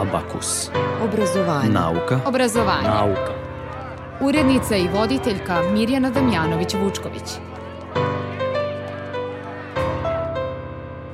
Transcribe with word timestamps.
Abakus. 0.00 0.70
Obrazovanje. 1.04 1.68
Nauka. 1.68 2.20
Obrazovanje. 2.26 2.88
Nauka. 2.88 3.32
Urednica 4.20 4.76
i 4.76 4.88
voditeljka 4.88 5.62
Mirjana 5.72 6.10
Damjanović-Vučković. 6.10 7.38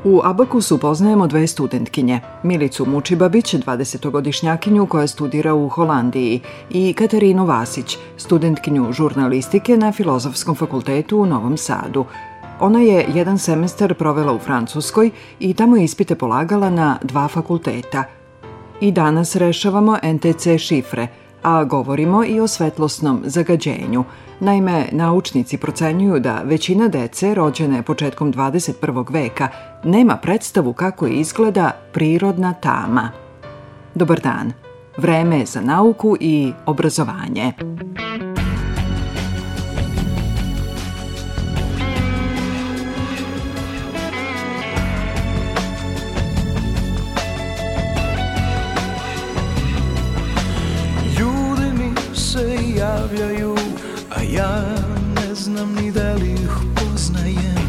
U 0.05 0.21
Abakusu 0.25 0.79
poznajemo 0.79 1.27
dve 1.27 1.47
studentkinje, 1.47 2.21
Milicu 2.43 2.87
Mučibabić, 2.87 3.55
20-godišnjakinju 3.55 4.87
koja 4.87 5.07
studira 5.07 5.55
u 5.55 5.69
Holandiji 5.69 6.41
i 6.71 6.93
Katarinu 6.93 7.47
Vasić, 7.47 7.99
studentkinju 8.17 8.93
žurnalistike 8.93 9.77
na 9.77 9.93
Filozofskom 9.93 10.55
fakultetu 10.55 11.19
u 11.19 11.27
Novom 11.27 11.57
Sadu. 11.57 12.05
Ona 12.61 12.81
je 12.81 13.07
jedan 13.15 13.39
semestar 13.39 13.95
provela 13.95 14.33
u 14.33 14.39
Francuskoj 14.39 15.11
i 15.41 15.55
tamo 15.55 15.77
je 15.77 15.85
ispite 15.85 16.15
polagala 16.15 16.71
na 16.71 16.99
dva 17.03 17.29
fakulteta. 17.29 18.05
I 18.81 18.93
danas 18.93 19.37
rešavamo 19.37 19.99
NTC 20.03 20.59
šifre, 20.59 21.09
a 21.43 21.65
govorimo 21.65 22.25
i 22.25 22.41
o 22.41 22.49
svetlosnom 22.49 23.23
zagađenju. 23.25 24.05
Naime, 24.41 24.89
naučnici 24.93 25.59
procenjuju 25.59 26.21
da 26.21 26.43
većina 26.45 26.89
dece 26.89 27.35
rođene 27.35 27.83
početkom 27.83 28.33
21. 28.33 29.13
veka 29.13 29.49
nema 29.85 30.17
predstavu 30.17 30.73
kako 30.73 31.07
izgleda 31.07 31.71
prirodna 31.93 32.55
tama. 32.55 33.11
Dobar 33.95 34.21
dan. 34.21 34.53
Vreme 34.97 35.39
je 35.39 35.47
za 35.47 35.61
nauku 35.61 36.17
i 36.21 36.53
obrazovanje. 36.67 37.53
Javljaju, 52.97 53.57
a 54.17 54.23
ja 54.23 54.65
ne 55.15 55.35
znam 55.35 55.75
ni 55.75 55.93
da 55.93 56.15
li 56.15 56.33
ih 56.33 56.51
poznajem. 56.75 57.67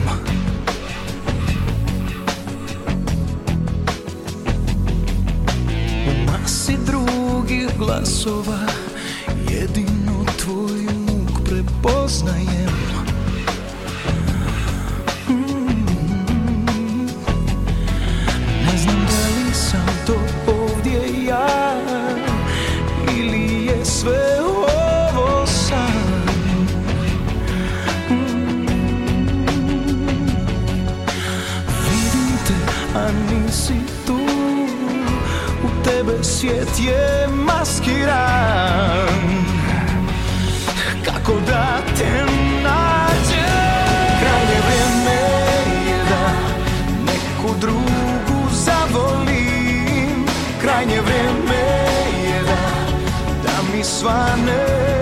U 6.08 6.31
masi 6.31 6.78
drugih 6.86 7.67
glasova 7.78 8.59
jedino 9.50 10.25
tvoj 10.44 10.81
muk 11.08 11.50
prepoznajem 11.50 12.77
svijet 36.38 36.80
je 36.80 37.28
maskiran. 37.28 39.08
Kako 41.06 41.34
da 41.48 41.78
te 41.98 42.26
nađem? 42.64 43.48
Krajnje 44.20 44.60
vrijeme 44.68 45.20
je 45.90 45.98
da 46.10 46.32
neku 47.06 47.60
drugu 47.60 48.50
zavolim. 48.52 50.26
Krajnje 50.62 51.02
vrijeme 51.02 51.64
je 52.30 52.42
da, 52.44 52.70
da 53.44 53.76
mi 53.76 53.84
svane 53.84 54.97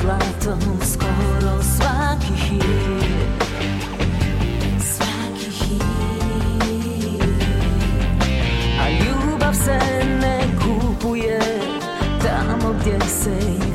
zlatom 0.00 0.60
skoro 0.92 1.62
svaki 1.62 2.34
hir 2.34 3.04
Svaki 4.80 5.50
hir 5.50 7.24
A 8.80 8.90
ljubav 8.90 9.54
se 9.54 9.78
ne 10.20 10.40
kupuje 10.62 11.40
Tamo 12.22 12.74
gdje 12.80 13.00
se 13.08 13.38
i 13.66 13.69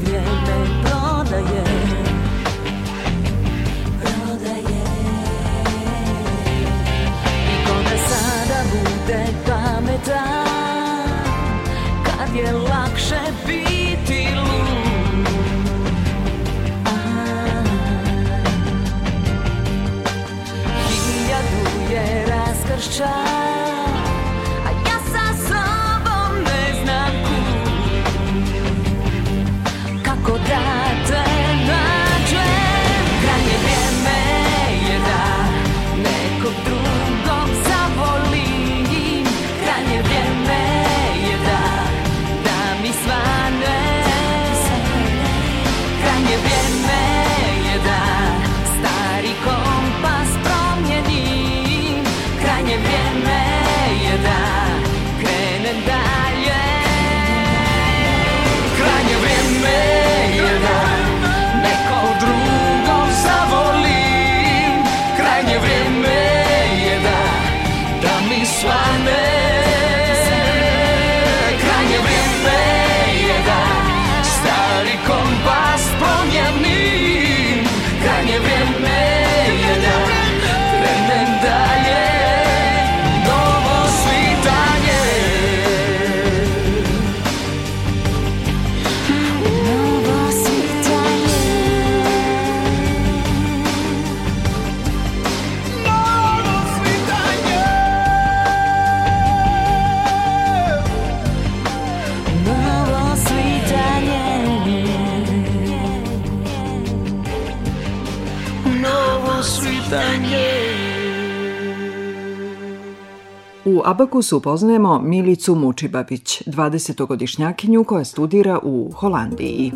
U 113.66 113.82
Abakusu 113.86 114.42
poznajemo 114.42 115.00
Milicu 115.00 115.56
Mučibabić, 115.56 116.42
20-godišnjakinju 116.46 117.84
koja 117.84 118.06
studira 118.06 118.60
u 118.64 118.92
Holandiji. 118.92 119.72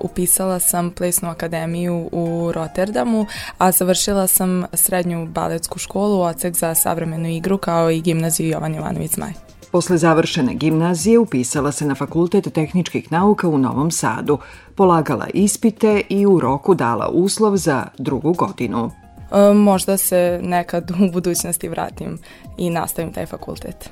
Upisala 0.00 0.60
sam 0.60 0.90
plesnu 0.90 1.28
akademiju 1.28 2.08
u 2.12 2.52
Rotterdamu, 2.54 3.26
a 3.58 3.72
završila 3.72 4.26
sam 4.26 4.64
srednju 4.72 5.26
baletsku 5.26 5.78
školu, 5.78 6.20
odsek 6.20 6.54
za 6.54 6.74
savremenu 6.74 7.28
igru 7.28 7.58
kao 7.58 7.90
i 7.90 8.00
gimnaziju 8.00 8.48
Jovan 8.48 8.74
Jovanović 8.74 9.10
Zmaj. 9.10 9.47
Posle 9.72 9.98
završene 9.98 10.54
gimnazije 10.54 11.18
upisala 11.18 11.72
se 11.72 11.86
na 11.86 11.94
Fakultet 11.94 12.52
tehničkih 12.54 13.12
nauka 13.12 13.48
u 13.48 13.58
Novom 13.58 13.90
Sadu, 13.90 14.38
polagala 14.74 15.26
ispite 15.34 16.02
i 16.08 16.26
u 16.26 16.40
roku 16.40 16.74
dala 16.74 17.08
uslov 17.08 17.56
za 17.56 17.86
drugu 17.98 18.32
godinu. 18.32 18.90
E, 19.32 19.54
možda 19.54 19.96
se 19.96 20.40
nekad 20.42 20.90
u 20.90 21.12
budućnosti 21.12 21.68
vratim 21.68 22.18
i 22.58 22.70
nastavim 22.70 23.12
taj 23.12 23.26
fakultet. 23.26 23.90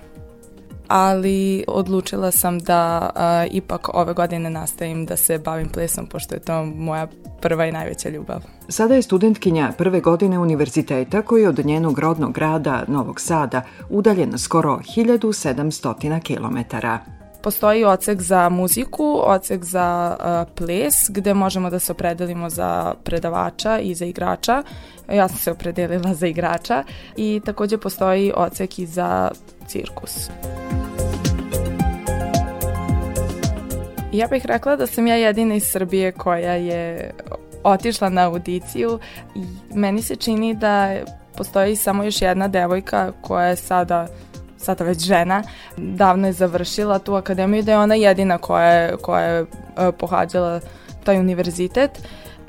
Ali 0.88 1.64
odlučila 1.68 2.30
sam 2.30 2.58
da 2.58 3.10
a, 3.14 3.46
ipak 3.50 3.88
ove 3.94 4.14
godine 4.14 4.50
nastavim 4.50 5.06
da 5.06 5.16
se 5.16 5.38
bavim 5.38 5.68
plesom, 5.68 6.06
pošto 6.06 6.34
je 6.34 6.40
to 6.40 6.64
moja 6.64 7.06
prva 7.40 7.66
i 7.66 7.72
najveća 7.72 8.08
ljubav. 8.08 8.42
Sada 8.68 8.94
je 8.94 9.02
studentkinja 9.02 9.72
prve 9.78 10.00
godine 10.00 10.38
univerziteta 10.38 11.22
koji 11.22 11.42
je 11.42 11.48
od 11.48 11.66
njenog 11.66 11.98
rodnog 11.98 12.32
grada 12.32 12.84
Novog 12.88 13.20
Sada 13.20 13.62
udaljen 13.90 14.38
skoro 14.38 14.80
1700 14.96 16.20
kilometara. 16.20 16.98
Postoji 17.46 17.84
odsek 17.84 18.22
za 18.22 18.48
muziku, 18.48 19.22
odsek 19.24 19.64
za 19.64 20.16
uh, 20.18 20.54
ples, 20.54 20.94
gde 21.10 21.34
možemo 21.34 21.70
da 21.70 21.78
se 21.78 21.92
opredelimo 21.92 22.50
za 22.50 22.94
predavača 23.04 23.78
i 23.78 23.94
za 23.94 24.04
igrača. 24.04 24.62
Ja 25.12 25.28
sam 25.28 25.36
se 25.36 25.50
opredelila 25.50 26.14
za 26.14 26.26
igrača 26.26 26.84
i 27.16 27.40
takođe 27.44 27.78
postoji 27.78 28.32
odsek 28.36 28.78
i 28.78 28.86
za 28.86 29.30
cirkus. 29.66 30.30
Ja 34.12 34.26
bih 34.26 34.46
rekla 34.46 34.76
da 34.76 34.86
sam 34.86 35.06
ja 35.06 35.14
jedina 35.14 35.54
iz 35.54 35.64
Srbije 35.64 36.12
koja 36.12 36.52
je 36.52 37.10
otišla 37.64 38.08
na 38.08 38.26
audiciju 38.26 38.98
i 39.34 39.40
meni 39.74 40.02
se 40.02 40.16
čini 40.16 40.54
da 40.54 40.96
postoji 41.36 41.76
samo 41.76 42.04
još 42.04 42.22
jedna 42.22 42.48
devojka 42.48 43.12
koja 43.20 43.46
je 43.46 43.56
sada 43.56 44.06
sada 44.58 44.84
već 44.84 45.04
žena, 45.04 45.42
davno 45.76 46.26
je 46.26 46.32
završila 46.32 46.98
tu 46.98 47.14
akademiju 47.14 47.62
da 47.62 47.72
je 47.72 47.78
ona 47.78 47.94
jedina 47.94 48.38
koja 48.38 48.72
je, 48.72 48.96
koja 48.96 49.24
je 49.24 49.42
uh, 49.42 49.48
pohađala 49.98 50.60
taj 51.04 51.18
univerzitet. 51.18 51.90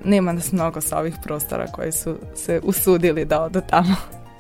Nema 0.03 0.31
nas 0.31 0.51
mnogo 0.51 0.81
sa 0.81 0.99
ovih 0.99 1.15
prostora 1.23 1.67
koji 1.67 1.91
su 1.91 2.15
se 2.35 2.61
usudili 2.63 3.25
da 3.25 3.41
odu 3.41 3.61
tamo. 3.69 3.95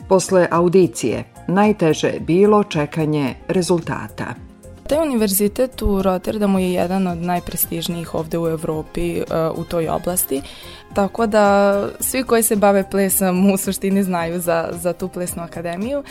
Posle 0.09 0.47
audicije, 0.51 1.23
najteže 1.47 2.07
je 2.07 2.19
bilo 2.19 2.63
čekanje 2.63 3.33
rezultata. 3.47 4.46
Taj 4.87 5.01
univerzitet 5.01 5.81
u 5.81 6.01
Rotterdamu 6.01 6.59
je 6.59 6.73
jedan 6.73 7.07
od 7.07 7.17
najprestižnijih 7.17 8.15
ovde 8.15 8.37
u 8.37 8.47
Evropi 8.47 9.21
uh, 9.21 9.59
u 9.59 9.63
toj 9.63 9.89
oblasti, 9.89 10.41
tako 10.93 11.27
da 11.27 11.83
svi 11.99 12.23
koji 12.23 12.43
se 12.43 12.55
bave 12.55 12.89
plesom 12.89 13.51
u 13.51 13.57
suštini 13.57 14.03
znaju 14.03 14.39
za, 14.39 14.69
za 14.71 14.93
tu 14.93 15.07
plesnu 15.07 15.43
akademiju. 15.43 15.99
Uh, 15.99 16.05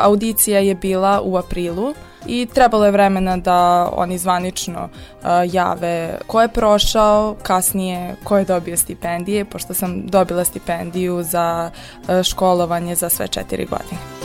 audicija 0.00 0.58
je 0.58 0.74
bila 0.74 1.20
u 1.24 1.36
aprilu 1.36 1.94
i 2.26 2.46
trebalo 2.54 2.84
je 2.84 2.90
vremena 2.90 3.36
da 3.36 3.90
oni 3.92 4.18
zvanično 4.18 4.88
uh, 4.88 5.28
jave 5.52 6.18
ko 6.26 6.42
je 6.42 6.48
prošao, 6.48 7.36
kasnije 7.42 8.14
ko 8.24 8.38
je 8.38 8.44
dobio 8.44 8.76
stipendije, 8.76 9.44
pošto 9.44 9.74
sam 9.74 10.06
dobila 10.06 10.44
stipendiju 10.44 11.22
za 11.22 11.70
školovanje 12.22 12.94
za 12.94 13.08
sve 13.08 13.28
četiri 13.28 13.66
godine. 13.66 14.19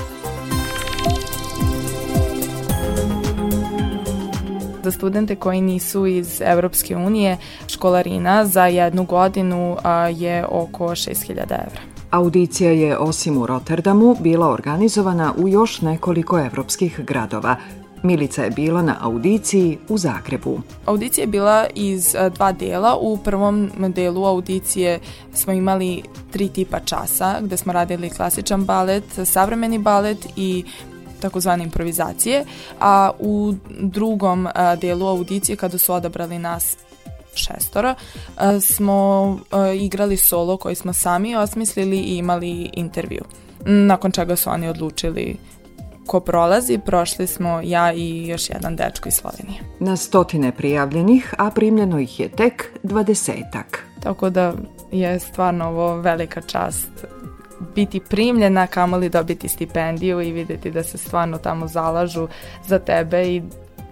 Za 4.85 4.91
studente 4.91 5.35
koji 5.35 5.61
nisu 5.61 6.05
iz 6.05 6.41
Evropske 6.41 6.95
unije 6.95 7.37
školarina 7.67 8.45
za 8.45 8.65
jednu 8.65 9.03
godinu 9.05 9.77
je 10.15 10.45
oko 10.49 10.89
6000 10.89 11.39
evra. 11.39 11.81
Audicija 12.11 12.71
je 12.71 12.97
osim 12.97 13.37
u 13.37 13.45
Rotterdamu 13.45 14.15
bila 14.19 14.47
organizovana 14.49 15.33
u 15.37 15.47
još 15.47 15.81
nekoliko 15.81 16.39
evropskih 16.39 16.99
gradova. 16.99 17.55
Milica 18.03 18.43
je 18.43 18.49
bila 18.49 18.81
na 18.81 18.95
audiciji 19.01 19.77
u 19.89 19.97
Zagrebu. 19.97 20.59
Audicija 20.85 21.23
je 21.23 21.27
bila 21.27 21.65
iz 21.75 22.15
dva 22.35 22.51
dela. 22.51 22.97
U 23.01 23.17
prvom 23.17 23.71
delu 23.95 24.25
audicije 24.25 24.99
smo 25.33 25.53
imali 25.53 26.03
tri 26.31 26.49
tipa 26.49 26.79
časa 26.79 27.41
gde 27.41 27.57
smo 27.57 27.73
radili 27.73 28.09
klasičan 28.09 28.65
balet, 28.65 29.03
savremeni 29.25 29.79
balet 29.79 30.27
i 30.35 30.63
takozvane 31.19 31.63
improvizacije, 31.63 32.45
a 32.79 33.11
u 33.19 33.53
drugom 33.79 34.47
a, 34.53 34.75
delu 34.75 35.07
audicije 35.07 35.55
kada 35.55 35.77
su 35.77 35.93
odabrali 35.93 36.39
nas 36.39 36.77
šestora, 37.35 37.95
a, 38.37 38.59
smo 38.59 39.39
a, 39.51 39.71
igrali 39.71 40.17
solo 40.17 40.57
koji 40.57 40.75
smo 40.75 40.93
sami 40.93 41.35
osmislili 41.35 41.97
i 41.97 42.17
imali 42.17 42.69
intervju. 42.73 43.21
Nakon 43.65 44.11
čega 44.11 44.35
su 44.35 44.49
oni 44.49 44.67
odlučili 44.67 45.37
ko 46.05 46.19
prolazi, 46.19 46.77
prošli 46.77 47.27
smo 47.27 47.61
ja 47.63 47.93
i 47.93 48.27
još 48.27 48.49
jedan 48.49 48.75
dečko 48.75 49.09
iz 49.09 49.15
Slovenije. 49.15 49.59
Na 49.79 49.95
stotine 49.97 50.51
prijavljenih, 50.51 51.33
a 51.37 51.51
primljeno 51.51 51.99
ih 51.99 52.19
je 52.19 52.29
tek 52.29 52.71
dvadesetak. 52.83 53.85
Tako 54.03 54.29
da 54.29 54.53
je 54.91 55.19
stvarno 55.19 55.65
ovo 55.67 55.95
velika 55.95 56.41
čast 56.41 56.89
biti 57.75 57.99
primljena, 57.99 58.67
kamoli 58.67 59.09
dobiti 59.09 59.47
stipendiju 59.47 60.21
i 60.21 60.31
videti 60.31 60.71
da 60.71 60.83
se 60.83 60.97
stvarno 60.97 61.37
tamo 61.37 61.67
zalažu 61.67 62.27
za 62.67 62.79
tebe 62.79 63.23
i 63.27 63.41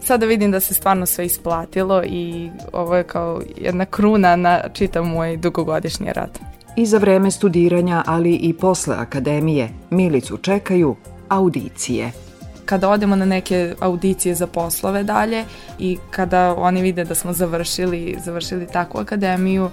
sada 0.02 0.26
vidim 0.26 0.52
da 0.52 0.60
se 0.60 0.74
stvarno 0.74 1.06
sve 1.06 1.26
isplatilo 1.26 2.04
i 2.04 2.50
ovo 2.74 2.96
je 2.96 3.04
kao 3.04 3.42
jedna 3.58 3.86
kruna 3.86 4.36
na 4.36 4.62
čitav 4.74 5.06
moj 5.06 5.38
dugogodišnji 5.38 6.14
rad. 6.14 6.40
I 6.76 6.86
za 6.86 6.98
vreme 6.98 7.32
studiranja, 7.32 8.04
ali 8.06 8.36
i 8.36 8.54
posle 8.54 8.96
akademije, 8.96 9.70
Milicu 9.90 10.38
čekaju 10.38 10.96
audicije. 11.30 12.12
Kada 12.66 12.90
odemo 12.90 13.16
na 13.16 13.26
neke 13.26 13.76
audicije 13.80 14.36
za 14.36 14.48
poslove 14.48 15.04
dalje 15.04 15.46
i 15.80 15.98
kada 16.12 16.56
oni 16.58 16.82
vide 16.82 17.04
da 17.04 17.16
smo 17.16 17.34
završili, 17.34 18.18
završili 18.26 18.68
takvu 18.68 19.00
akademiju, 19.00 19.70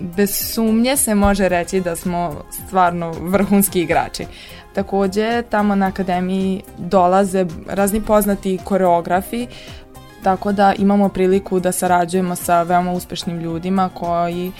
bez 0.00 0.52
sumnje 0.54 0.96
se 0.96 1.14
može 1.14 1.48
reći 1.48 1.80
da 1.80 1.96
smo 1.96 2.34
stvarno 2.66 3.10
vrhunski 3.20 3.80
igrači. 3.80 4.26
Takođe, 4.74 5.42
tamo 5.42 5.74
na 5.74 5.86
akademiji 5.86 6.62
dolaze 6.78 7.46
razni 7.68 8.00
poznati 8.00 8.58
koreografi, 8.64 9.46
tako 10.22 10.52
da 10.52 10.72
imamo 10.78 11.08
priliku 11.08 11.60
da 11.60 11.72
sarađujemo 11.72 12.36
sa 12.36 12.62
veoma 12.62 12.92
uspešnim 12.92 13.38
ljudima 13.40 13.90
koji 13.94 14.52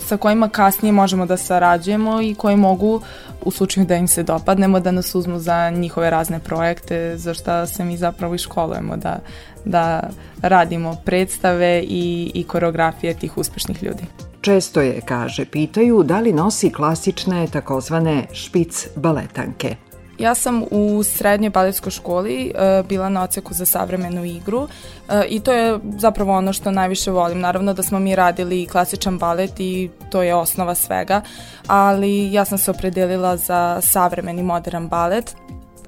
sa 0.00 0.16
kojima 0.16 0.48
kasnije 0.48 0.92
možemo 0.92 1.26
da 1.26 1.36
sarađujemo 1.36 2.22
i 2.22 2.34
koji 2.34 2.56
mogu 2.56 3.00
u 3.44 3.50
slučaju 3.50 3.86
da 3.86 3.94
im 3.94 4.08
se 4.08 4.22
dopadnemo 4.22 4.80
da 4.80 4.90
nas 4.90 5.14
uzmu 5.14 5.38
za 5.38 5.70
njihove 5.70 6.10
razne 6.10 6.38
projekte 6.38 7.16
za 7.16 7.34
šta 7.34 7.66
se 7.66 7.84
mi 7.84 7.96
zapravo 7.96 8.34
i 8.34 8.38
školujemo 8.38 8.96
da, 8.96 9.18
da 9.64 10.10
radimo 10.42 10.96
predstave 11.04 11.82
i, 11.82 12.30
i 12.34 12.44
koreografije 12.44 13.14
tih 13.14 13.38
uspešnih 13.38 13.82
ljudi. 13.82 14.02
Često 14.42 14.80
je, 14.80 15.00
kaže, 15.00 15.44
pitaju 15.44 16.02
da 16.02 16.20
li 16.20 16.32
nosi 16.32 16.72
klasične 16.72 17.46
takozvane 17.46 18.26
špic 18.32 18.86
baletanke. 18.96 19.76
Ja 20.18 20.34
sam 20.34 20.62
u 20.70 21.02
srednjoj 21.02 21.50
baletskoj 21.50 21.92
školi 21.92 22.52
uh, 22.54 22.86
bila 22.86 23.08
na 23.08 23.22
oceku 23.22 23.54
za 23.54 23.66
savremenu 23.66 24.24
igru 24.24 24.58
uh, 24.58 24.68
i 25.28 25.40
to 25.40 25.52
je 25.52 25.78
zapravo 25.98 26.32
ono 26.32 26.52
što 26.52 26.70
najviše 26.70 27.10
volim. 27.10 27.40
Naravno 27.40 27.74
da 27.74 27.82
smo 27.82 27.98
mi 27.98 28.16
radili 28.16 28.66
klasičan 28.66 29.18
balet 29.18 29.60
i 29.60 29.90
to 30.10 30.22
je 30.22 30.34
osnova 30.34 30.74
svega, 30.74 31.20
ali 31.66 32.32
ja 32.32 32.44
sam 32.44 32.58
se 32.58 32.70
opredelila 32.70 33.36
za 33.36 33.80
savremeni 33.80 34.42
modern 34.42 34.88
balet 34.88 35.36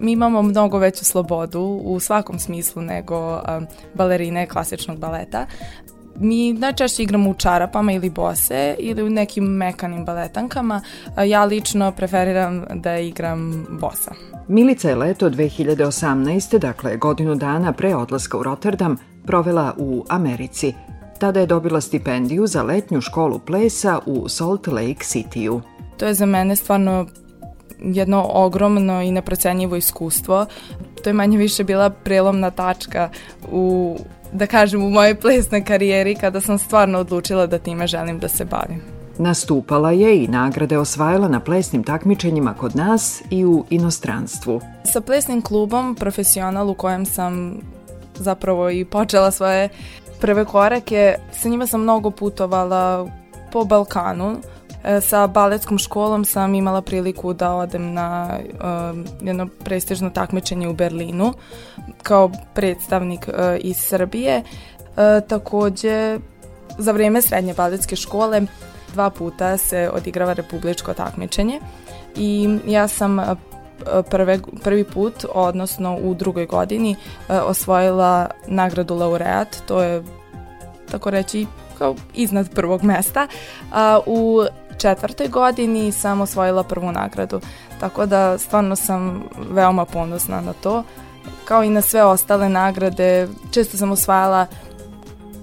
mi 0.00 0.12
imamo 0.12 0.42
mnogo 0.42 0.78
veću 0.78 1.04
slobodu 1.04 1.80
u 1.84 2.00
svakom 2.00 2.38
smislu 2.38 2.82
nego 2.82 3.34
um, 3.34 3.66
balerine 3.94 4.46
klasičnog 4.46 4.98
baleta 4.98 5.46
mi 6.16 6.52
najčešće 6.52 7.02
igramo 7.02 7.30
u 7.30 7.34
čarapama 7.34 7.92
ili 7.92 8.10
bose 8.10 8.76
ili 8.78 9.02
u 9.02 9.10
nekim 9.10 9.44
mekanim 9.44 10.04
baletankama. 10.04 10.80
Ja 11.26 11.44
lično 11.44 11.92
preferiram 11.92 12.64
da 12.74 12.98
igram 12.98 13.66
bosa. 13.70 14.14
Milica 14.48 14.88
je 14.88 14.96
leto 14.96 15.30
2018. 15.30 16.58
dakle 16.58 16.96
godinu 16.96 17.34
dana 17.34 17.72
pre 17.72 17.94
odlaska 17.94 18.38
u 18.38 18.42
Rotterdam, 18.42 18.96
provela 19.26 19.74
u 19.78 20.04
Americi. 20.08 20.74
Tada 21.18 21.40
je 21.40 21.46
dobila 21.46 21.80
stipendiju 21.80 22.46
za 22.46 22.62
letnju 22.62 23.00
školu 23.00 23.38
plesa 23.38 23.98
u 24.06 24.28
Salt 24.28 24.66
Lake 24.66 25.04
City-u. 25.04 25.60
To 25.96 26.06
je 26.06 26.14
za 26.14 26.26
mene 26.26 26.56
stvarno 26.56 27.06
jedno 27.80 28.26
ogromno 28.28 29.02
i 29.02 29.10
neprocenjivo 29.10 29.76
iskustvo. 29.76 30.46
To 31.02 31.10
je 31.10 31.14
manje 31.14 31.38
više 31.38 31.64
bila 31.64 31.90
prelomna 31.90 32.50
tačka 32.50 33.10
u 33.52 33.96
da 34.34 34.46
kažem, 34.46 34.84
u 34.84 34.90
mojoj 34.90 35.14
plesnoj 35.14 35.64
karijeri 35.64 36.14
kada 36.14 36.40
sam 36.40 36.58
stvarno 36.58 36.98
odlučila 36.98 37.46
da 37.46 37.58
time 37.58 37.86
želim 37.86 38.18
da 38.18 38.28
se 38.28 38.44
bavim. 38.44 38.82
Nastupala 39.18 39.90
je 39.90 40.24
i 40.24 40.28
nagrade 40.28 40.78
osvajala 40.78 41.28
na 41.28 41.40
plesnim 41.40 41.84
takmičenjima 41.84 42.54
kod 42.54 42.76
nas 42.76 43.22
i 43.30 43.44
u 43.44 43.64
inostranstvu. 43.70 44.60
Sa 44.92 45.00
plesnim 45.00 45.42
klubom 45.42 45.94
Profesional 45.94 46.70
u 46.70 46.74
kojem 46.74 47.06
sam 47.06 47.60
zapravo 48.14 48.70
i 48.70 48.84
počela 48.84 49.30
svoje 49.30 49.68
prve 50.20 50.44
korake, 50.44 51.14
sa 51.32 51.48
njima 51.48 51.66
sam 51.66 51.82
mnogo 51.82 52.10
putovala 52.10 53.08
po 53.52 53.64
Balkanu. 53.64 54.36
E, 54.84 55.00
Sa 55.00 55.26
baletskom 55.26 55.78
školom 55.78 56.24
sam 56.24 56.54
imala 56.54 56.82
priliku 56.82 57.32
da 57.32 57.54
odem 57.54 57.92
na 57.92 58.38
um, 58.38 59.04
jedno 59.20 59.48
prestižno 59.64 60.10
takmičenje 60.10 60.68
u 60.68 60.74
Berlinu 60.74 61.32
kao 62.02 62.30
predstavnik 62.54 63.28
uh, 63.28 63.34
iz 63.60 63.76
Srbije. 63.76 64.42
Uh, 64.42 65.28
takođe, 65.28 66.18
za 66.78 66.92
vreme 66.92 67.22
srednje 67.22 67.54
baletske 67.54 67.96
škole 67.96 68.42
dva 68.92 69.10
puta 69.10 69.56
se 69.56 69.90
odigrava 69.94 70.32
republičko 70.32 70.94
takmičenje 70.94 71.60
i 72.16 72.58
ja 72.66 72.88
sam 72.88 73.18
uh, 73.18 73.24
prve, 74.10 74.38
prvi 74.64 74.84
put, 74.84 75.24
odnosno 75.34 75.98
u 76.02 76.14
drugoj 76.14 76.46
godini, 76.46 76.96
uh, 77.28 77.36
osvojila 77.44 78.30
nagradu 78.46 78.94
laureat, 78.94 79.56
to 79.66 79.82
je 79.82 80.02
tako 80.90 81.10
reći 81.10 81.46
kao 81.78 81.94
iznad 82.14 82.54
prvog 82.54 82.84
mesta. 82.84 83.26
A, 83.72 84.00
u 84.06 84.44
četvrtoj 84.78 85.28
godini 85.28 85.92
sam 85.92 86.20
osvojila 86.20 86.62
prvu 86.62 86.92
nagradu, 86.92 87.40
tako 87.80 88.06
da 88.06 88.38
stvarno 88.38 88.76
sam 88.76 89.22
veoma 89.50 89.84
ponosna 89.84 90.40
na 90.40 90.52
to, 90.52 90.82
kao 91.44 91.64
i 91.64 91.70
na 91.70 91.80
sve 91.80 92.04
ostale 92.04 92.48
nagrade. 92.48 93.28
Često 93.50 93.76
sam 93.76 93.92
osvajala 93.92 94.46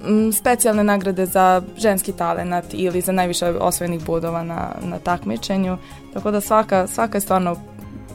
m, 0.05 0.33
specijalne 0.33 0.83
nagrade 0.83 1.25
za 1.25 1.61
ženski 1.77 2.11
talenat 2.11 2.65
ili 2.71 3.01
za 3.01 3.11
najviše 3.11 3.45
osvojenih 3.45 4.05
bodova 4.05 4.43
na, 4.43 4.71
na 4.81 4.99
takmičenju, 4.99 5.77
tako 6.13 6.31
da 6.31 6.41
svaka, 6.41 6.87
svaka 6.87 7.17
je 7.17 7.21
stvarno 7.21 7.55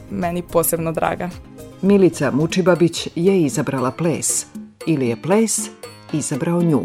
meni 0.09 0.41
posebno 0.41 0.91
draga. 0.91 1.29
Milica 1.81 2.31
Mučibabić 2.31 3.07
je 3.15 3.41
izabrala 3.41 3.91
ples 3.91 4.45
ili 4.85 5.07
je 5.09 5.21
ples 5.21 5.59
izabrao 6.13 6.61
nju. 6.61 6.83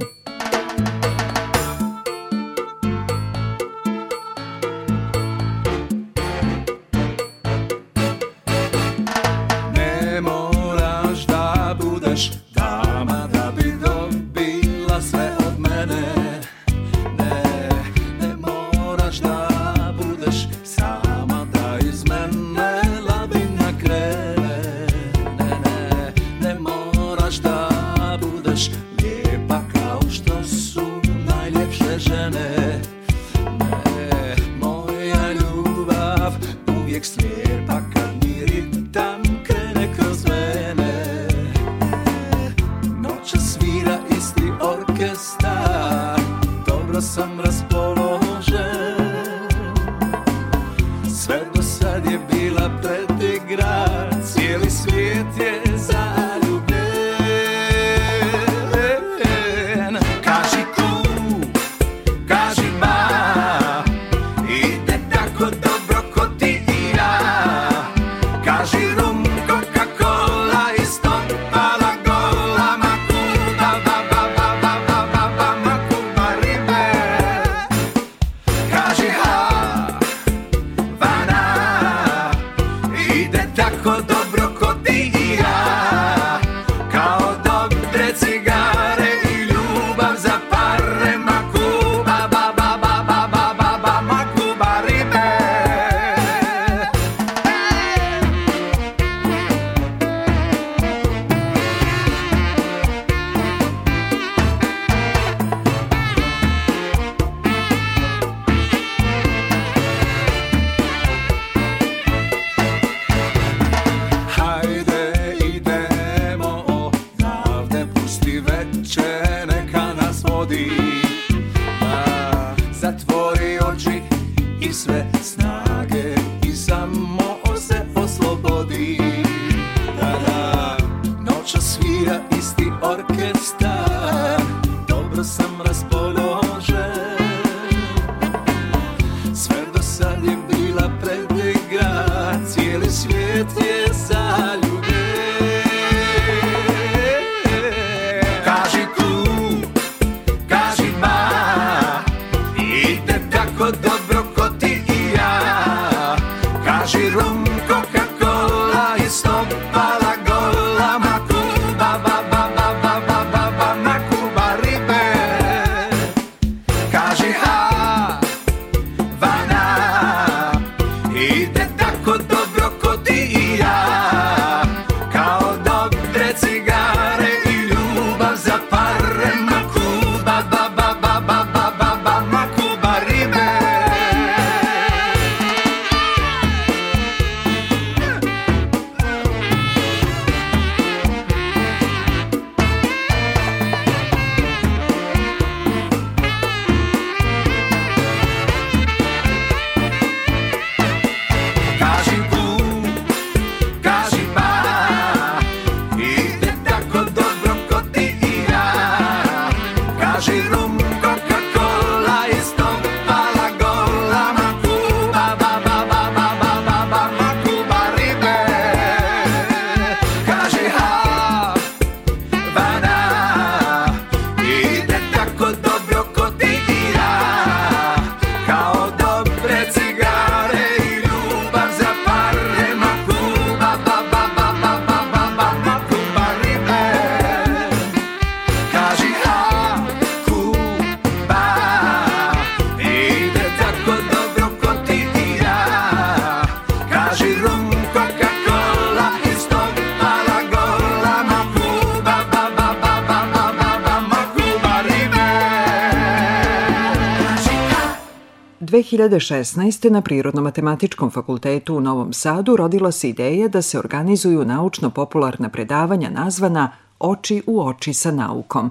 2016. 259.09 259.91
na 259.91 260.01
Prirodno-matematičkom 260.03 261.11
fakultetu 261.11 261.77
u 261.77 261.81
Novom 261.81 262.13
Sadu 262.13 262.57
rodila 262.57 262.93
se 262.93 263.09
ideja 263.09 263.49
da 263.49 263.63
se 263.63 263.79
organizuju 263.79 264.45
naučno-popularna 264.45 265.49
predavanja 265.49 266.11
nazvana 266.11 266.73
Oči 266.99 267.43
u 267.47 267.67
oči 267.67 267.95
sa 267.95 268.11
naukom. 268.11 268.71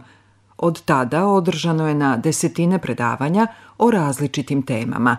Od 0.58 0.82
tada 0.82 1.28
održano 1.28 1.88
je 1.88 1.96
na 1.96 2.18
desetine 2.18 2.80
predavanja 2.80 3.48
o 3.78 3.92
različitim 3.92 4.62
temama. 4.62 5.18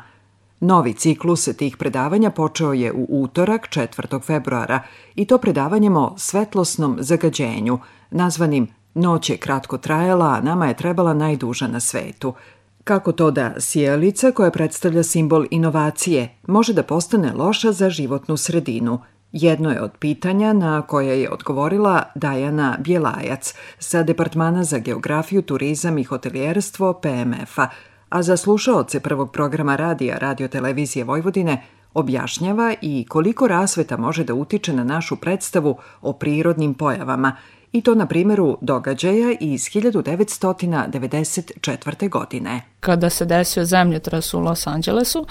Novi 0.61 0.92
ciklus 0.95 1.45
tih 1.45 1.76
predavanja 1.76 2.31
počeo 2.31 2.73
je 2.73 2.92
u 2.92 3.07
utorak 3.11 3.69
4. 3.69 4.23
februara 4.23 4.81
i 5.14 5.25
to 5.25 5.38
predavanjem 5.38 5.97
o 5.97 6.14
svetlosnom 6.16 6.97
zagađenju, 7.00 7.78
nazvanim 8.11 8.69
Noć 8.95 9.31
je 9.31 9.37
kratko 9.37 9.78
trajala, 9.78 10.26
a 10.26 10.40
nama 10.40 10.66
je 10.66 10.76
trebala 10.76 11.14
najduža 11.14 11.66
na 11.66 11.81
svetu– 11.81 12.35
Kako 12.84 13.12
to 13.12 13.30
da 13.30 13.54
sjelica 13.58 14.30
koja 14.30 14.50
predstavlja 14.50 15.02
simbol 15.02 15.46
inovacije 15.50 16.38
može 16.46 16.72
da 16.72 16.82
postane 16.82 17.32
loša 17.32 17.72
za 17.72 17.90
životnu 17.90 18.36
sredinu? 18.36 19.00
Jedno 19.32 19.70
je 19.70 19.82
od 19.82 19.90
pitanja 19.98 20.52
na 20.52 20.82
koje 20.82 21.20
je 21.20 21.30
odgovorila 21.30 22.02
Dajana 22.14 22.76
Bjelajac 22.80 23.54
sa 23.78 24.02
Departmana 24.02 24.64
za 24.64 24.78
geografiju, 24.78 25.42
turizam 25.42 25.98
i 25.98 26.04
hotelijerstvo 26.04 26.92
PMF-a, 26.92 27.68
a 28.08 28.22
za 28.22 28.36
slušaoce 28.36 29.00
prvog 29.00 29.32
programa 29.32 29.76
radija 29.76 30.18
Radio 30.18 30.48
Televizije 30.48 31.04
Vojvodine 31.04 31.62
objašnjava 31.94 32.74
i 32.82 33.06
koliko 33.08 33.48
rasveta 33.48 33.96
može 33.96 34.24
da 34.24 34.34
utiče 34.34 34.72
na 34.72 34.84
našu 34.84 35.16
predstavu 35.16 35.78
o 36.00 36.12
prirodnim 36.12 36.74
pojavama 36.74 37.36
i 37.72 37.82
to 37.82 37.94
na 37.94 38.06
primjeru 38.06 38.58
događaja 38.60 39.36
iz 39.40 39.62
1994. 39.62 42.08
godine. 42.08 42.60
Kada 42.80 43.10
se 43.10 43.24
desio 43.24 43.64
zemljotres 43.64 44.34
u 44.34 44.40
Los 44.40 44.66
Angelesu 44.66 45.26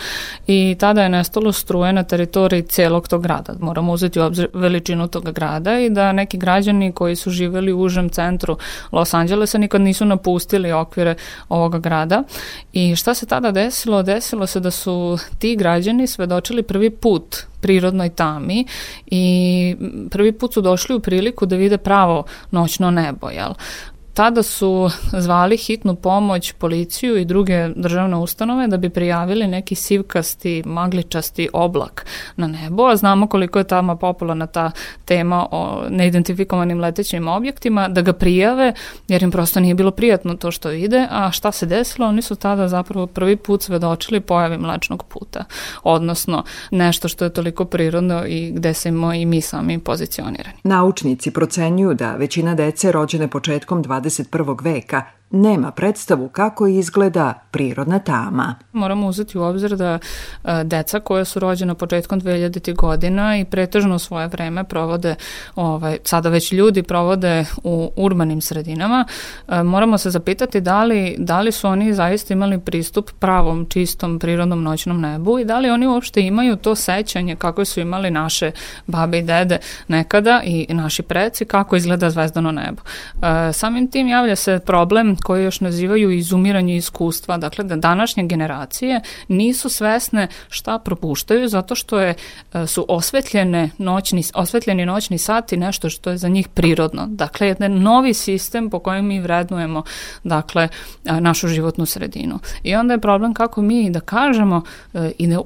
i 0.47 0.75
tada 0.79 1.03
je 1.03 1.09
nestalo 1.09 1.51
struje 1.51 1.93
na 1.93 2.03
teritoriji 2.03 2.61
celog 2.61 3.07
tog 3.07 3.23
grada. 3.23 3.53
Moramo 3.59 3.93
uzeti 3.93 4.19
u 4.19 4.23
obzir 4.23 4.47
veličinu 4.53 5.07
tog 5.07 5.31
grada 5.31 5.79
i 5.79 5.89
da 5.89 6.11
neki 6.11 6.37
građani 6.37 6.91
koji 6.91 7.15
su 7.15 7.29
živeli 7.29 7.73
u 7.73 7.79
užem 7.79 8.09
centru 8.09 8.57
Los 8.91 9.13
Angelesa 9.13 9.57
nikad 9.57 9.81
nisu 9.81 10.05
napustili 10.05 10.71
okvire 10.71 11.15
ovoga 11.49 11.79
grada. 11.79 12.23
I 12.73 12.95
šta 12.95 13.13
se 13.13 13.25
tada 13.25 13.51
desilo? 13.51 14.03
Desilo 14.03 14.47
se 14.47 14.59
da 14.59 14.71
su 14.71 15.17
ti 15.39 15.55
građani 15.55 16.07
svedočili 16.07 16.63
prvi 16.63 16.89
put 16.89 17.50
prirodnoj 17.61 18.09
tami 18.09 18.65
i 19.05 19.75
prvi 20.11 20.31
put 20.31 20.53
su 20.53 20.61
došli 20.61 20.95
u 20.95 20.99
priliku 20.99 21.45
da 21.45 21.55
vide 21.55 21.77
pravo 21.77 22.23
noćno 22.51 22.91
nebo, 22.91 23.29
jel? 23.29 23.53
Tada 24.13 24.43
su 24.43 24.89
zvali 25.17 25.57
hitnu 25.57 25.95
pomoć, 25.95 26.51
policiju 26.51 27.17
i 27.17 27.25
druge 27.25 27.69
državne 27.75 28.17
ustanove 28.17 28.67
da 28.67 28.77
bi 28.77 28.89
prijavili 28.89 29.47
neki 29.47 29.75
sivkasti, 29.75 30.63
magličasti 30.65 31.49
oblak 31.53 32.05
na 32.35 32.47
nebo, 32.47 32.87
a 32.87 32.95
znamo 32.95 33.27
koliko 33.27 33.59
je 33.59 33.63
tamo 33.63 33.95
popularna 33.95 34.47
ta 34.47 34.71
tema 35.05 35.47
o 35.51 35.83
neidentifikovanim 35.89 36.79
letećim 36.79 37.27
objektima, 37.27 37.87
da 37.87 38.01
ga 38.01 38.13
prijave, 38.13 38.73
jer 39.07 39.23
im 39.23 39.31
prosto 39.31 39.59
nije 39.59 39.75
bilo 39.75 39.91
prijatno 39.91 40.33
to 40.33 40.51
što 40.51 40.69
vide, 40.69 41.07
a 41.11 41.31
šta 41.31 41.51
se 41.51 41.65
desilo? 41.65 42.07
Oni 42.07 42.21
su 42.21 42.35
tada 42.35 42.67
zapravo 42.67 43.07
prvi 43.07 43.35
put 43.35 43.61
svedočili 43.61 44.19
pojavi 44.19 44.57
mlečnog 44.57 45.03
puta, 45.03 45.43
odnosno 45.83 46.43
nešto 46.71 47.07
što 47.07 47.25
je 47.25 47.33
toliko 47.33 47.65
prirodno 47.65 48.25
i 48.27 48.51
gde 48.51 48.73
se 48.73 48.89
i 49.15 49.25
mi 49.25 49.41
sami 49.41 49.79
pozicionirani. 49.79 50.57
Naučnici 50.63 51.31
procenjuju 51.31 51.93
da 51.93 52.15
većina 52.15 52.55
dece 52.55 52.91
rođene 52.91 53.27
početkom 53.27 53.83
20 53.83 54.00
21. 54.01 54.55
veka 54.63 55.20
nema 55.31 55.71
predstavu 55.71 56.29
kako 56.29 56.67
izgleda 56.67 57.33
prirodna 57.51 57.99
tama. 57.99 58.55
Moramo 58.73 59.07
uzeti 59.07 59.37
u 59.37 59.43
obzir 59.43 59.75
da 59.75 59.99
e, 60.43 60.63
deca 60.63 60.99
koja 60.99 61.25
su 61.25 61.39
rođena 61.39 61.75
početkom 61.75 62.21
2000. 62.21 62.75
godina 62.75 63.37
i 63.37 63.45
pretežno 63.45 63.99
svoje 63.99 64.27
vreme 64.27 64.63
provode, 64.63 65.15
ovaj, 65.55 65.97
sada 66.03 66.29
već 66.29 66.51
ljudi 66.51 66.83
provode 66.83 67.45
u 67.63 67.91
urbanim 67.95 68.41
sredinama, 68.41 69.05
e, 69.47 69.63
moramo 69.63 69.97
se 69.97 70.09
zapitati 70.09 70.61
da 70.61 70.83
li, 70.83 71.15
da 71.17 71.41
li 71.41 71.51
su 71.51 71.67
oni 71.67 71.93
zaista 71.93 72.33
imali 72.33 72.59
pristup 72.59 73.11
pravom, 73.19 73.65
čistom, 73.69 74.19
prirodnom 74.19 74.63
noćnom 74.63 75.01
nebu 75.01 75.39
i 75.39 75.45
da 75.45 75.59
li 75.59 75.69
oni 75.69 75.87
uopšte 75.87 76.21
imaju 76.21 76.55
to 76.55 76.75
sećanje 76.75 77.35
kako 77.35 77.65
su 77.65 77.79
imali 77.79 78.11
naše 78.11 78.51
babe 78.87 79.19
i 79.19 79.23
dede 79.23 79.57
nekada 79.87 80.41
i 80.45 80.67
naši 80.69 81.01
preci, 81.03 81.45
kako 81.45 81.75
izgleda 81.75 82.09
zvezdano 82.09 82.51
nebo. 82.51 82.81
E, 83.21 83.53
samim 83.53 83.91
tim 83.91 84.07
javlja 84.07 84.35
se 84.35 84.59
problem 84.65 85.15
koje 85.21 85.43
još 85.43 85.59
nazivaju 85.59 86.11
izumiranje 86.11 86.75
iskustva, 86.75 87.37
dakle 87.37 87.63
da 87.63 87.75
današnje 87.75 88.23
generacije 88.23 89.01
nisu 89.27 89.69
svesne 89.69 90.27
šta 90.49 90.79
propuštaju 90.79 91.47
zato 91.47 91.75
što 91.75 91.99
je, 91.99 92.15
e, 92.53 92.67
su 92.67 92.85
osvetljene 92.89 93.69
noćni, 93.77 94.23
osvetljeni 94.33 94.85
noćni 94.85 95.17
sati 95.17 95.57
nešto 95.57 95.89
što 95.89 96.09
je 96.09 96.17
za 96.17 96.27
njih 96.27 96.47
prirodno. 96.47 97.07
Dakle, 97.07 97.47
jedan 97.47 97.81
novi 97.81 98.13
sistem 98.13 98.69
po 98.69 98.79
kojem 98.79 99.05
mi 99.05 99.19
vrednujemo 99.19 99.83
dakle, 100.23 100.67
našu 101.03 101.47
životnu 101.47 101.85
sredinu. 101.85 102.39
I 102.63 102.75
onda 102.75 102.93
je 102.93 102.99
problem 102.99 103.33
kako 103.33 103.61
mi 103.61 103.89
da 103.89 103.99
kažemo 103.99 104.61
e, 104.93 105.11
i 105.17 105.27
da 105.27 105.39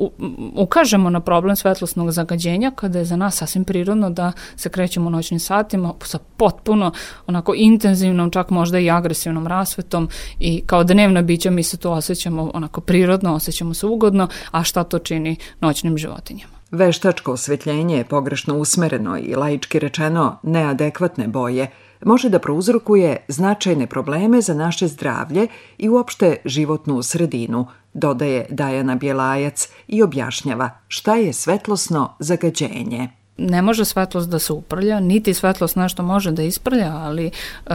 ukažemo 0.56 1.10
na 1.10 1.20
problem 1.20 1.56
svetlosnog 1.56 2.12
zagađenja 2.12 2.72
kada 2.72 3.00
je 3.00 3.06
za 3.06 3.16
nas 3.16 3.36
sasvim 3.36 3.64
prirodno 3.64 4.10
da 4.10 4.32
se 4.56 4.70
krećemo 4.70 5.10
noćnim 5.10 5.40
satima 5.40 5.94
sa 6.04 6.20
potpuno 6.38 6.92
onako 7.28 7.54
intenzivnom, 7.56 8.32
čak 8.32 8.50
možda 8.50 8.80
i 8.80 8.90
agresivnom 8.90 9.48
rasvetom 9.66 10.10
i 10.40 10.64
kao 10.66 10.84
dnevna 10.84 11.22
bića 11.22 11.52
mi 11.52 11.64
se 11.64 11.78
to 11.78 11.92
osjećamo 11.92 12.52
onako 12.54 12.82
prirodno, 12.82 13.34
osjećamo 13.34 13.74
se 13.74 13.86
ugodno, 13.86 14.28
a 14.52 14.64
šta 14.64 14.84
to 14.84 15.00
čini 15.00 15.36
noćnim 15.62 15.98
životinjama? 15.98 16.54
Veštačko 16.72 17.32
osvetljenje 17.34 17.98
je 17.98 18.04
pogrešno 18.04 18.58
usmereno 18.58 19.18
i 19.18 19.36
laički 19.36 19.80
rečeno 19.80 20.38
neadekvatne 20.44 21.28
boje 21.28 21.72
može 22.06 22.30
da 22.30 22.40
prouzrokuje 22.40 23.18
značajne 23.28 23.88
probleme 23.88 24.42
za 24.42 24.54
naše 24.54 24.88
zdravlje 24.88 25.48
i 25.78 25.90
uopšte 25.90 26.36
životnu 26.46 27.04
sredinu, 27.04 27.68
dodaje 27.94 28.46
Dajana 28.50 28.96
Bjelajac 28.96 29.70
i 29.88 30.04
objašnjava 30.04 30.70
šta 30.88 31.16
je 31.16 31.34
svetlosno 31.34 32.14
zagađenje 32.20 33.10
ne 33.38 33.62
može 33.62 33.86
svetlost 33.86 34.30
da 34.30 34.40
se 34.40 34.54
uprlja, 34.54 35.00
niti 35.00 35.34
svetlost 35.34 35.76
nešto 35.76 36.04
može 36.04 36.32
da 36.32 36.44
isprlja, 36.44 36.92
ali 36.96 37.32
uh, 37.66 37.74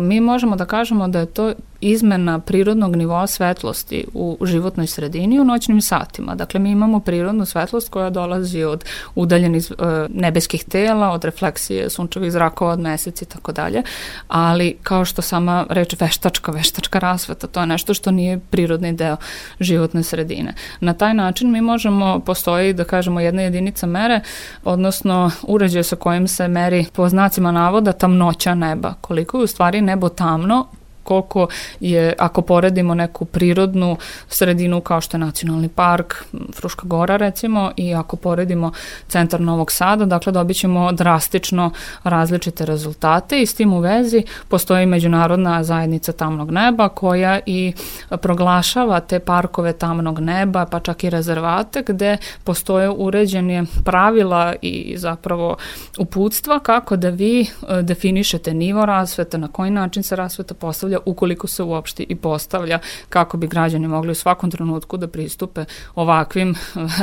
mi 0.00 0.20
možemo 0.20 0.56
da 0.56 0.64
kažemo 0.64 1.08
da 1.08 1.20
je 1.20 1.26
to 1.26 1.52
izmena 1.80 2.38
prirodnog 2.38 2.96
nivoa 2.96 3.26
svetlosti 3.26 4.04
u 4.14 4.38
životnoj 4.42 4.86
sredini 4.86 5.40
u 5.40 5.44
noćnim 5.44 5.80
satima. 5.80 6.34
Dakle, 6.34 6.60
mi 6.60 6.70
imamo 6.70 7.00
prirodnu 7.00 7.46
svetlost 7.46 7.88
koja 7.88 8.10
dolazi 8.10 8.62
od 8.62 8.84
udaljenih 9.14 9.70
e, 9.70 9.84
nebeskih 10.08 10.64
tela, 10.64 11.10
od 11.10 11.24
refleksije 11.24 11.90
sunčevih 11.90 12.32
zrakova, 12.32 12.72
od 12.72 12.80
meseci 12.80 13.24
i 13.24 13.28
tako 13.28 13.52
dalje, 13.52 13.82
ali 14.28 14.76
kao 14.82 15.04
što 15.04 15.22
sama 15.22 15.66
reč 15.70 15.94
veštačka, 16.00 16.52
veštačka 16.52 16.98
rasveta, 16.98 17.46
to 17.46 17.60
je 17.60 17.66
nešto 17.66 17.94
što 17.94 18.10
nije 18.10 18.40
prirodni 18.50 18.92
deo 18.92 19.16
životne 19.60 20.02
sredine. 20.02 20.54
Na 20.80 20.94
taj 20.94 21.14
način 21.14 21.52
mi 21.52 21.60
možemo, 21.60 22.20
postoji 22.20 22.72
da 22.72 22.84
kažemo 22.84 23.20
jedna 23.20 23.42
jedinica 23.42 23.86
mere, 23.86 24.20
odnosno 24.64 25.30
uređaj 25.42 25.82
sa 25.82 25.96
kojim 25.96 26.28
se 26.28 26.48
meri 26.48 26.86
po 26.92 27.08
znacima 27.08 27.52
navoda 27.52 27.92
tamnoća 27.92 28.54
neba, 28.54 28.94
koliko 29.00 29.38
je 29.38 29.44
u 29.44 29.46
stvari 29.46 29.80
nebo 29.80 30.08
tamno 30.08 30.66
koliko 31.06 31.48
je, 31.80 32.14
ako 32.18 32.42
poredimo 32.42 32.94
neku 32.94 33.24
prirodnu 33.24 33.96
sredinu 34.28 34.80
kao 34.80 35.00
što 35.00 35.16
je 35.16 35.18
nacionalni 35.18 35.68
park, 35.68 36.14
Fruška 36.54 36.86
gora 36.86 37.16
recimo, 37.16 37.72
i 37.76 37.94
ako 37.94 38.16
poredimo 38.16 38.72
centar 39.08 39.40
Novog 39.40 39.72
Sada, 39.72 40.04
dakle 40.04 40.32
dobit 40.32 40.56
ćemo 40.56 40.92
drastično 40.92 41.70
različite 42.04 42.66
rezultate 42.66 43.42
i 43.42 43.46
s 43.46 43.54
tim 43.54 43.72
u 43.72 43.80
vezi 43.80 44.22
postoji 44.48 44.86
međunarodna 44.86 45.64
zajednica 45.64 46.12
tamnog 46.12 46.50
neba 46.50 46.88
koja 46.88 47.40
i 47.46 47.72
proglašava 48.20 49.00
te 49.00 49.18
parkove 49.20 49.72
tamnog 49.72 50.20
neba, 50.20 50.66
pa 50.66 50.80
čak 50.80 51.04
i 51.04 51.10
rezervate 51.10 51.82
gde 51.86 52.16
postoje 52.44 52.90
uređenje 52.90 53.64
pravila 53.84 54.54
i 54.62 54.94
zapravo 54.98 55.56
uputstva 55.98 56.58
kako 56.58 56.96
da 56.96 57.08
vi 57.08 57.40
e, 57.40 57.46
definišete 57.82 58.54
nivo 58.54 58.86
rasveta, 58.86 59.38
na 59.38 59.48
koji 59.48 59.70
način 59.70 60.02
se 60.02 60.16
rasveta 60.16 60.54
postavlja 60.54 60.95
postavlja 60.96 61.16
ukoliko 61.16 61.46
se 61.46 61.62
uopšte 61.62 62.04
i 62.08 62.16
postavlja 62.16 62.78
kako 63.08 63.36
bi 63.36 63.46
građani 63.46 63.88
mogli 63.88 64.12
u 64.12 64.14
svakom 64.14 64.50
trenutku 64.50 64.96
da 64.96 65.08
pristupe 65.08 65.64
ovakvim 65.94 66.54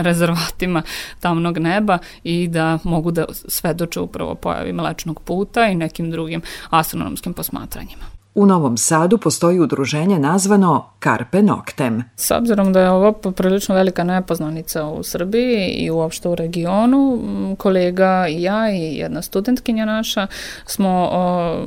rezervatima 0.08 0.84
tamnog 1.20 1.58
neba 1.58 2.00
i 2.24 2.48
da 2.48 2.80
mogu 2.84 3.12
da 3.12 3.26
svedoče 3.32 4.00
upravo 4.00 4.36
pojavi 4.36 4.74
mlečnog 4.74 5.22
puta 5.24 5.68
i 5.68 5.76
nekim 5.76 6.12
drugim 6.12 6.42
astronomskim 6.70 7.34
posmatranjima. 7.34 8.13
U 8.36 8.46
Novom 8.46 8.78
Sadu 8.78 9.18
postoji 9.18 9.60
udruženje 9.60 10.20
nazvano 10.20 10.86
Carpe 11.04 11.42
Noctem. 11.42 12.04
S 12.16 12.32
obzirom 12.32 12.74
da 12.74 12.82
je 12.82 12.90
ovo 12.90 13.12
poprilično 13.12 13.76
velika 13.76 14.04
nepoznanica 14.04 14.86
u 14.86 15.04
Srbiji 15.04 15.68
i 15.68 15.92
uopšte 15.92 16.30
u 16.30 16.36
regionu, 16.36 17.20
kolega 17.58 18.28
i 18.30 18.42
ja 18.42 18.72
i 18.72 18.96
jedna 18.96 19.22
studentkinja 19.22 19.86
naša 19.86 20.28
smo 20.66 21.10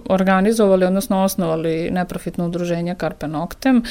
organizovali, 0.08 0.84
odnosno 0.84 1.22
osnovali 1.22 1.90
neprofitno 1.90 2.46
udruženje 2.46 2.94
Carpe 3.00 3.28
Noctem, 3.28 3.82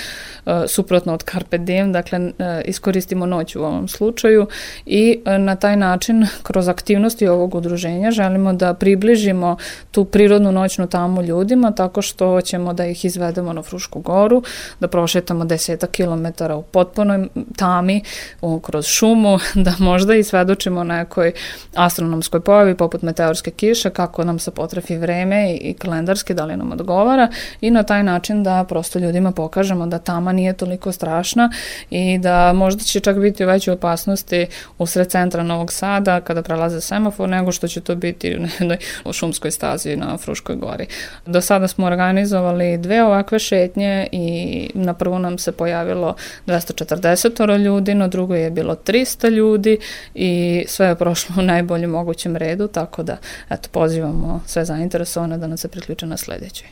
e, 0.45 0.63
suprotno 0.67 1.13
od 1.13 1.23
Carpe 1.23 1.57
Diem, 1.57 1.93
dakle 1.93 2.19
e, 2.19 2.61
iskoristimo 2.65 3.25
noć 3.25 3.55
u 3.55 3.59
ovom 3.59 3.87
slučaju 3.87 4.47
i 4.85 5.19
e, 5.25 5.37
na 5.37 5.55
taj 5.55 5.77
način 5.77 6.27
kroz 6.43 6.67
aktivnosti 6.67 7.27
ovog 7.27 7.55
udruženja 7.55 8.11
želimo 8.11 8.53
da 8.53 8.73
približimo 8.73 9.57
tu 9.91 10.05
prirodnu 10.05 10.51
noćnu 10.51 10.87
tamu 10.87 11.21
ljudima 11.21 11.71
tako 11.71 12.01
što 12.01 12.41
ćemo 12.41 12.64
da 12.73 12.85
ih 12.85 13.05
izvedemo 13.05 13.53
na 13.53 13.61
Frušku 13.61 13.99
goru, 13.99 14.43
da 14.79 14.87
prošetamo 14.87 15.45
deseta 15.45 15.87
kilometara 15.87 16.55
u 16.55 16.63
potpunoj 16.63 17.27
tami, 17.55 18.01
u, 18.41 18.59
kroz 18.59 18.85
šumu, 18.85 19.39
da 19.65 19.73
možda 19.79 20.15
i 20.15 20.23
svedočimo 20.23 20.83
nekoj 20.83 21.31
astronomskoj 21.75 22.39
pojavi 22.39 22.77
poput 22.77 23.01
meteorske 23.01 23.51
kiše, 23.51 23.89
kako 23.89 24.23
nam 24.23 24.39
se 24.39 24.51
potrefi 24.51 24.97
vreme 24.97 25.53
i, 25.53 25.55
i 25.57 25.73
kalendarski, 25.73 26.33
da 26.33 26.45
li 26.45 26.57
nam 26.57 26.71
odgovara 26.71 27.27
i 27.61 27.71
na 27.71 27.83
taj 27.83 28.03
način 28.03 28.43
da 28.43 28.65
prosto 28.69 28.99
ljudima 28.99 29.31
pokažemo 29.31 29.87
da 29.87 29.99
tama 29.99 30.31
nije 30.31 30.53
toliko 30.53 30.91
strašna 30.91 31.51
i 31.89 32.17
da 32.17 32.53
možda 32.53 32.83
će 32.83 32.99
čak 32.99 33.19
biti 33.19 33.43
u 33.43 33.47
većoj 33.47 33.73
opasnosti 33.73 34.47
usred 34.77 35.07
centra 35.07 35.43
Novog 35.43 35.71
Sada 35.73 36.21
kada 36.21 36.41
prelaze 36.41 36.81
semafor 36.81 37.29
nego 37.29 37.51
što 37.51 37.67
će 37.67 37.81
to 37.81 37.95
biti 37.95 38.37
u 38.37 38.47
jednoj 38.59 38.77
šumskoj 39.11 39.51
stazi 39.51 39.95
na 39.95 40.17
Fruškoj 40.17 40.55
gori. 40.55 40.87
Do 41.25 41.41
sada 41.41 41.67
smo 41.67 41.85
organizovali 41.85 42.54
dve 42.77 43.03
ovakve 43.03 43.39
šetnje 43.39 44.07
i 44.11 44.69
na 44.73 44.93
prvu 44.93 45.19
nam 45.19 45.37
se 45.37 45.51
pojavilo 45.51 46.15
240 46.47 47.57
ljudi, 47.57 47.93
na 47.93 48.07
drugoj 48.07 48.43
je 48.43 48.51
bilo 48.51 48.75
300 48.75 49.29
ljudi 49.29 49.77
i 50.15 50.63
sve 50.67 50.87
je 50.87 50.95
prošlo 50.95 51.35
u 51.39 51.41
najboljem 51.41 51.89
mogućem 51.89 52.35
redu, 52.35 52.67
tako 52.67 53.03
da 53.03 53.17
eto, 53.49 53.69
pozivamo 53.71 54.41
sve 54.45 54.65
zainteresovane 54.65 55.37
da 55.37 55.47
nam 55.47 55.57
se 55.57 55.67
priključe 55.67 56.05
na 56.05 56.17
sledećoj. 56.17 56.67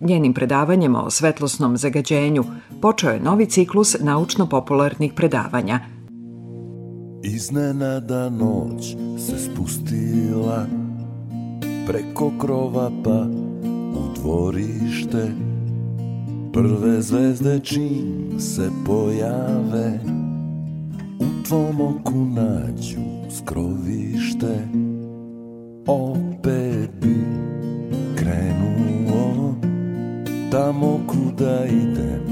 Njenim 0.00 0.34
predavanjem 0.34 0.94
o 0.94 1.10
svetlosnom 1.10 1.76
zagađenju 1.76 2.44
počeo 2.80 3.10
je 3.10 3.20
novi 3.20 3.46
ciklus 3.46 3.96
naučno-popularnih 4.00 5.12
predavanja. 5.14 5.80
Iznenada 7.22 8.30
noć 8.30 8.96
se 9.18 9.38
spustila 9.38 10.66
preko 11.86 12.32
krova 12.40 12.90
pa 13.04 13.26
u 13.94 14.14
dvorište 14.14 15.32
Prve 16.52 17.02
zvezde 17.02 17.60
čim 17.60 18.34
se 18.38 18.70
pojave 18.86 20.21
u 21.22 21.42
tvom 21.48 21.80
oku 21.80 22.18
nađu 22.18 23.00
skrovište 23.30 24.68
Opet 25.86 26.90
bi 27.02 27.16
krenuo 28.16 29.54
tamo 30.50 31.00
kuda 31.06 31.64
idem 31.64 32.22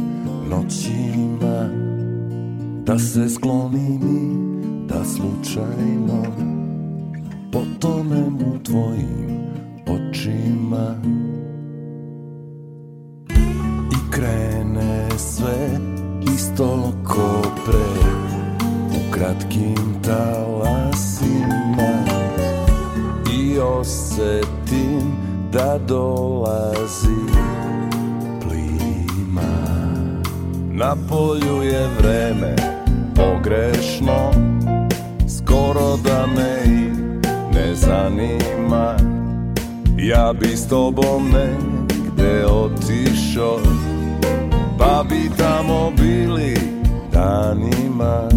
noćima 0.50 1.68
Da 2.86 2.98
se 2.98 3.28
sklonim 3.28 4.02
i 4.02 4.50
da 4.88 5.04
slučajno 5.04 6.22
potonem 7.52 8.34
u 8.34 8.58
tvojim 8.62 9.29
bi 40.40 40.56
s 40.56 40.68
tobom 40.68 41.30
negde 41.30 42.46
otišao 42.46 43.58
Pa 44.78 45.04
bi 45.08 45.30
tamo 45.38 45.92
bili 45.96 46.56
danima. 47.12 48.28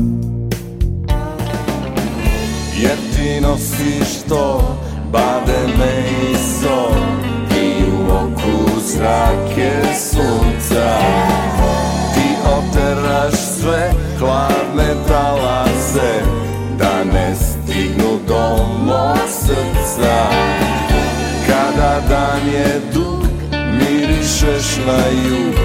Jer 2.82 2.98
ti 3.16 3.42
nosiš 3.42 4.24
to 4.30 4.78
Bade 5.12 5.68
me 5.78 6.04
i 6.32 6.36
so 6.36 6.90
I 7.62 7.84
u 7.92 8.12
oku 8.12 8.80
zrake 8.80 9.72
sunca. 10.12 10.98
Ti 12.14 12.36
oteraš 12.46 13.34
sve 13.34 13.92
hladne 14.20 14.94
talase 15.08 16.22
Da 16.78 17.04
ne 17.14 17.36
stignu 17.36 18.20
do 18.28 18.68
mog 18.86 19.18
srca 19.30 20.73
Kada 21.84 22.00
dan 22.10 22.48
je 22.48 22.82
dug 22.94 23.28
Mirišeš 23.52 24.80
na 24.88 25.04
jug 25.28 25.56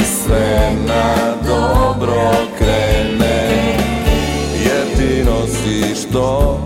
I 0.00 0.04
sve 0.04 0.72
na 0.86 1.34
dobro 1.48 2.30
krene. 2.58 3.48
Jer 4.64 4.96
ti 4.96 5.24
nosiš 5.24 6.08
to 6.12 6.60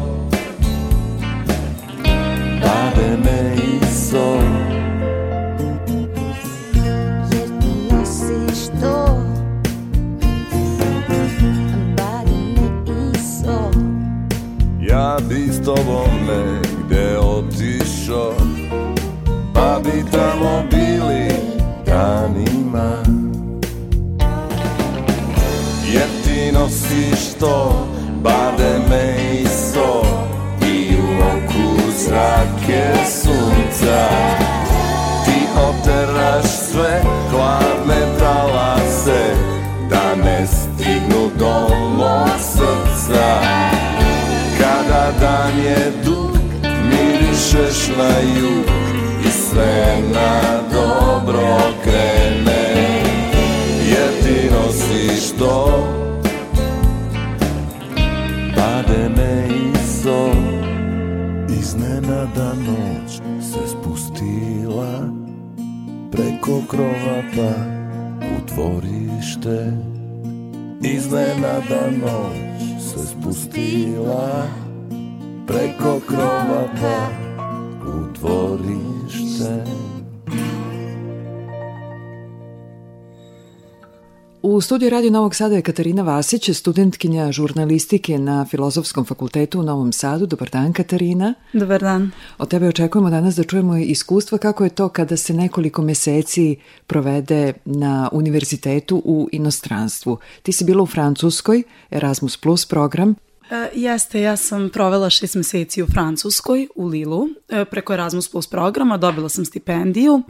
studiju 84.82 84.96
Radio 84.96 85.10
Novog 85.10 85.34
Sada 85.34 85.54
je 85.54 85.62
Katarina 85.62 86.02
Vasić, 86.02 86.50
studentkinja 86.50 87.32
žurnalistike 87.32 88.18
na 88.18 88.46
Filozofskom 88.50 89.04
fakultetu 89.04 89.60
u 89.60 89.62
Novom 89.62 89.92
Sadu. 89.92 90.26
Dobar 90.26 90.50
dan, 90.50 90.72
Katarina. 90.72 91.34
Dobar 91.52 91.80
dan. 91.80 92.10
Od 92.38 92.48
tebe 92.48 92.68
očekujemo 92.68 93.10
danas 93.10 93.34
da 93.34 93.44
čujemo 93.44 93.76
iskustva 93.76 94.38
kako 94.38 94.64
je 94.64 94.70
to 94.70 94.88
kada 94.88 95.16
se 95.16 95.34
nekoliko 95.34 95.82
meseci 95.82 96.56
provede 96.86 97.52
na 97.64 98.08
univerzitetu 98.12 99.02
u 99.04 99.28
inostranstvu. 99.32 100.18
Ti 100.42 100.52
si 100.52 100.64
bila 100.64 100.82
u 100.82 100.86
Francuskoj, 100.86 101.62
Erasmus 101.90 102.36
Plus 102.36 102.66
program. 102.66 103.14
E, 103.50 103.68
jeste, 103.74 104.20
ja 104.20 104.36
sam 104.36 104.70
provela 104.72 105.10
šest 105.10 105.34
meseci 105.34 105.82
u 105.82 105.86
Francuskoj, 105.86 106.68
u 106.76 106.86
Lilu, 106.86 107.28
e, 107.48 107.64
preko 107.64 107.92
Erasmus 107.92 108.28
Plus 108.28 108.46
programa, 108.46 108.96
dobila 108.96 109.28
sam 109.28 109.44
stipendiju 109.44 110.22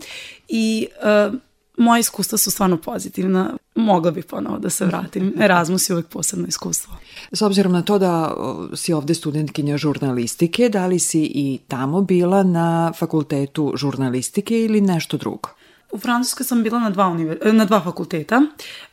i 0.48 0.86
e, 1.02 1.30
moja 1.76 1.98
iskustva 1.98 2.38
su 2.38 2.50
stvarno 2.50 2.76
pozitivna. 2.76 3.56
Mogla 3.74 4.10
bih 4.10 4.24
ponovo 4.24 4.58
da 4.58 4.70
se 4.70 4.86
vratim. 4.86 5.34
Erasmus 5.40 5.90
je 5.90 5.94
uvek 5.94 6.06
posebno 6.06 6.46
iskustvo. 6.46 6.94
S 7.32 7.42
obzirom 7.42 7.72
na 7.72 7.82
to 7.82 7.98
da 7.98 8.36
si 8.74 8.92
ovde 8.92 9.14
studentkinja 9.14 9.76
žurnalistike, 9.76 10.68
da 10.68 10.86
li 10.86 10.98
si 10.98 11.22
i 11.22 11.58
tamo 11.68 12.00
bila 12.00 12.42
na 12.42 12.92
fakultetu 12.98 13.72
žurnalistike 13.76 14.64
ili 14.64 14.80
nešto 14.80 15.16
drugo? 15.16 15.48
U 15.92 15.98
Francuskoj 15.98 16.44
sam 16.44 16.62
bila 16.62 16.80
na 16.80 16.90
dva, 16.90 17.06
univer... 17.08 17.54
na 17.54 17.64
dva 17.64 17.80
fakulteta. 17.80 18.42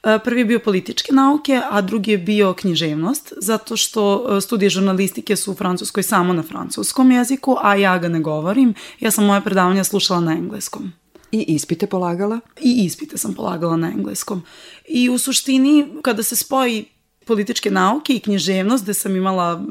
E, 0.04 0.20
Prvi 0.24 0.42
je 0.42 0.46
bio 0.46 0.60
političke 0.60 1.14
nauke, 1.14 1.62
a 1.70 1.82
drugi 1.82 2.12
je 2.12 2.18
bio 2.18 2.54
književnost, 2.54 3.34
zato 3.38 3.78
što 3.78 4.26
e, 4.38 4.42
studije 4.42 4.70
žurnalistike 4.70 5.36
su 5.36 5.52
u 5.52 5.56
Francuskoj 5.56 6.04
samo 6.04 6.34
na 6.34 6.44
francuskom 6.44 7.12
jeziku, 7.12 7.56
a 7.62 7.76
ja 7.76 7.98
ga 7.98 8.08
ne 8.08 8.20
govorim. 8.20 8.74
Ja 9.00 9.12
sam 9.12 9.26
moje 9.26 9.42
predavanja 9.42 9.84
slušala 9.84 10.20
na 10.20 10.32
engleskom. 10.32 10.92
I 11.32 11.46
ispite 11.48 11.88
polagala? 11.88 12.40
I 12.62 12.86
ispite 12.86 13.18
sam 13.18 13.34
polagala 13.34 13.78
na 13.78 13.88
engleskom. 13.88 14.44
I 14.88 15.10
u 15.10 15.18
suštini, 15.18 15.88
kada 16.02 16.24
se 16.24 16.36
spoji 16.36 16.86
političke 17.26 17.72
nauke 17.72 18.14
i 18.14 18.20
književnost, 18.20 18.84
gde 18.84 18.94
sam 18.94 19.16
imala 19.16 19.62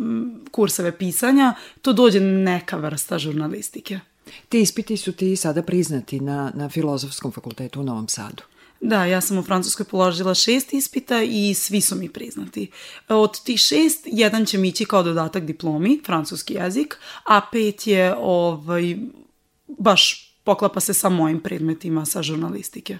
kurseve 0.50 0.98
pisanja, 0.98 1.54
to 1.82 1.92
dođe 1.92 2.20
neka 2.20 2.76
vrsta 2.76 3.18
žurnalistike. 3.18 4.00
Ti 4.48 4.60
ispiti 4.60 4.96
su 4.96 5.12
ti 5.12 5.36
sada 5.36 5.62
priznati 5.62 6.20
na, 6.20 6.52
na 6.54 6.68
Filozofskom 6.68 7.32
fakultetu 7.32 7.80
u 7.80 7.84
Novom 7.84 8.08
Sadu. 8.08 8.42
Da, 8.80 9.04
ja 9.04 9.20
sam 9.20 9.38
u 9.38 9.42
Francuskoj 9.42 9.86
položila 9.86 10.34
šest 10.34 10.72
ispita 10.72 11.22
i 11.22 11.54
svi 11.54 11.80
su 11.80 11.96
mi 11.96 12.08
priznati. 12.08 12.70
Od 13.08 13.42
tih 13.42 13.60
šest, 13.60 14.06
jedan 14.06 14.46
će 14.46 14.58
mi 14.58 14.68
ići 14.68 14.84
kao 14.84 15.02
dodatak 15.02 15.44
diplomi, 15.44 16.00
francuski 16.06 16.54
jezik, 16.54 16.96
a 17.24 17.40
pet 17.52 17.86
je 17.86 18.14
ovaj, 18.18 18.96
baš 19.78 20.27
poklapa 20.48 20.80
se 20.80 20.94
sa 20.94 21.08
mojim 21.08 21.40
predmetima 21.40 22.06
sa 22.06 22.22
žurnalistike. 22.22 22.98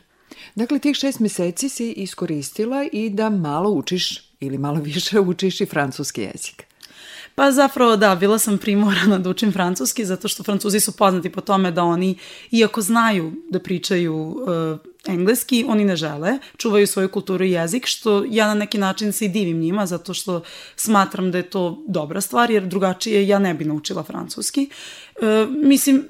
Dakle, 0.54 0.78
tih 0.78 0.96
šest 0.96 1.20
meseci 1.20 1.68
si 1.68 1.92
iskoristila 1.92 2.84
i 2.92 3.11
da 3.11 3.30
malo 3.30 3.70
učiš 3.70 4.32
ili 4.40 4.58
malo 4.58 4.80
više 4.80 5.20
učiš 5.30 5.61
i 5.61 5.66
francuski 5.66 6.20
jezik. 6.20 6.67
Pa 7.38 7.51
zapravo 7.51 7.96
da, 7.96 8.14
bila 8.14 8.38
sam 8.38 8.59
primorana 8.59 9.18
da 9.18 9.31
učim 9.31 9.53
francuski 9.53 10.05
zato 10.05 10.29
što 10.29 10.42
francuzi 10.42 10.81
su 10.81 10.92
poznati 10.96 11.31
po 11.31 11.40
tome 11.40 11.70
da 11.70 11.85
oni, 11.85 12.16
iako 12.51 12.81
znaju 12.83 13.33
da 13.51 13.61
pričaju 13.61 14.14
uh, 14.16 14.79
engleski, 15.07 15.64
oni 15.68 15.85
ne 15.85 15.96
žele, 15.96 16.38
čuvaju 16.57 16.87
svoju 16.87 17.09
kulturu 17.09 17.44
i 17.44 17.51
jezik, 17.51 17.87
što 17.87 18.24
ja 18.29 18.46
na 18.46 18.55
neki 18.55 18.79
način 18.79 19.12
se 19.12 19.24
i 19.24 19.29
divim 19.29 19.61
njima 19.61 19.87
zato 19.87 20.14
što 20.14 20.42
smatram 20.77 21.31
da 21.31 21.38
je 21.38 21.51
to 21.51 21.85
dobra 21.88 22.20
stvar, 22.20 22.51
jer 22.51 22.66
drugačije 22.66 23.29
ja 23.29 23.38
ne 23.38 23.55
bi 23.55 23.64
naučila 23.64 24.03
francuski. 24.03 24.70
Uh, 25.16 25.55
mislim, 25.64 26.05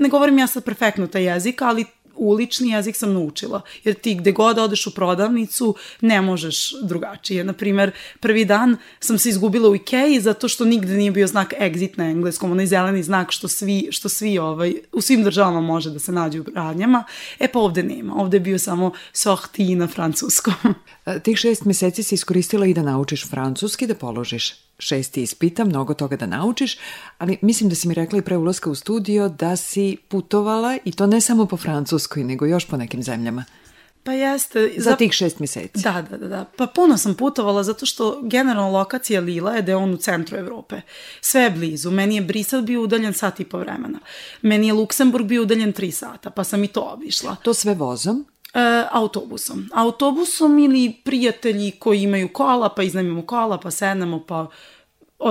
ne 0.00 0.08
govorim 0.08 0.38
ja 0.38 0.46
sad 0.46 0.64
perfektno 0.64 1.06
taj 1.06 1.24
jezik, 1.34 1.62
ali 1.62 1.84
ulični 2.18 2.70
jezik 2.70 2.96
sam 2.96 3.12
naučila. 3.12 3.60
Jer 3.84 3.94
ti 3.94 4.14
gde 4.14 4.32
god 4.32 4.58
odeš 4.58 4.86
u 4.86 4.94
prodavnicu 4.94 5.74
ne 6.00 6.20
možeš 6.20 6.72
drugačije. 6.82 7.44
Naprimer, 7.44 7.90
prvi 8.20 8.44
dan 8.44 8.76
sam 9.00 9.18
se 9.18 9.28
izgubila 9.28 9.68
u 9.68 9.74
Ikeji 9.74 10.20
zato 10.20 10.48
što 10.48 10.64
nigde 10.64 10.94
nije 10.94 11.10
bio 11.10 11.26
znak 11.26 11.54
exit 11.60 11.90
na 11.96 12.04
engleskom, 12.04 12.52
onaj 12.52 12.66
zeleni 12.66 13.02
znak 13.02 13.32
što 13.32 13.48
svi, 13.48 13.88
što 13.90 14.08
svi 14.08 14.38
ovaj, 14.38 14.74
u 14.92 15.00
svim 15.00 15.24
državama 15.24 15.60
može 15.60 15.90
da 15.90 15.98
se 15.98 16.12
nađe 16.12 16.40
u 16.40 16.44
radnjama. 16.54 17.04
E 17.38 17.48
pa 17.48 17.58
ovde 17.58 17.82
nema. 17.82 18.14
Ovde 18.14 18.36
je 18.36 18.40
bio 18.40 18.58
samo 18.58 18.92
sorti 19.12 19.74
na 19.74 19.86
francuskom. 19.86 20.54
Tih 21.24 21.36
šest 21.36 21.64
meseci 21.64 22.02
si 22.02 22.14
iskoristila 22.14 22.66
i 22.66 22.74
da 22.74 22.82
naučiš 22.82 23.28
francuski, 23.30 23.86
da 23.86 23.94
položiš 23.94 24.67
šesti 24.78 25.22
ispita, 25.22 25.64
mnogo 25.64 25.94
toga 25.94 26.16
da 26.16 26.26
naučiš, 26.26 26.78
ali 27.18 27.38
mislim 27.42 27.68
da 27.70 27.74
si 27.74 27.88
mi 27.88 27.94
rekla 27.94 28.18
i 28.18 28.22
pre 28.22 28.36
ulaska 28.36 28.70
u 28.70 28.74
studio 28.74 29.28
da 29.28 29.56
si 29.56 29.96
putovala 30.08 30.78
i 30.84 30.92
to 30.92 31.06
ne 31.06 31.20
samo 31.20 31.46
po 31.46 31.56
Francuskoj, 31.56 32.24
nego 32.24 32.46
još 32.46 32.66
po 32.66 32.76
nekim 32.76 33.02
zemljama. 33.02 33.44
Pa 34.02 34.12
jeste. 34.12 34.72
Za 34.76 34.96
tih 34.96 35.12
šest 35.12 35.38
meseci. 35.38 35.82
Da, 35.82 36.06
da, 36.10 36.16
da, 36.16 36.28
da. 36.28 36.44
Pa 36.56 36.66
puno 36.66 36.98
sam 36.98 37.14
putovala 37.14 37.62
zato 37.62 37.86
što 37.86 38.20
generalno 38.22 38.78
lokacija 38.78 39.20
Lila 39.20 39.52
je 39.52 39.62
da 39.62 39.72
je 39.72 39.76
on 39.76 39.94
u 39.94 39.96
centru 39.96 40.38
Evrope. 40.38 40.80
Sve 41.20 41.40
je 41.40 41.50
blizu. 41.50 41.90
Meni 41.90 42.14
je 42.14 42.22
Brisel 42.22 42.62
bio 42.62 42.82
udaljen 42.82 43.14
sat 43.14 43.40
i 43.40 43.44
po 43.44 43.58
vremena. 43.58 43.98
Meni 44.42 44.66
je 44.66 44.72
Luksemburg 44.72 45.26
bio 45.26 45.42
udaljen 45.42 45.72
tri 45.72 45.90
sata, 45.90 46.30
pa 46.30 46.44
sam 46.44 46.64
i 46.64 46.68
to 46.68 46.80
obišla. 46.80 47.36
To 47.42 47.54
sve 47.54 47.74
vozom? 47.74 48.26
E, 48.54 48.84
autobusom. 48.90 49.70
Autobusom 49.74 50.58
ili 50.58 50.96
prijatelji 51.04 51.70
koji 51.70 52.02
imaju 52.02 52.28
kola, 52.32 52.68
pa 52.68 52.82
iznajmimo 52.82 53.26
kola, 53.26 53.58
pa 53.58 53.70
sednemo, 53.70 54.24
pa 54.26 54.46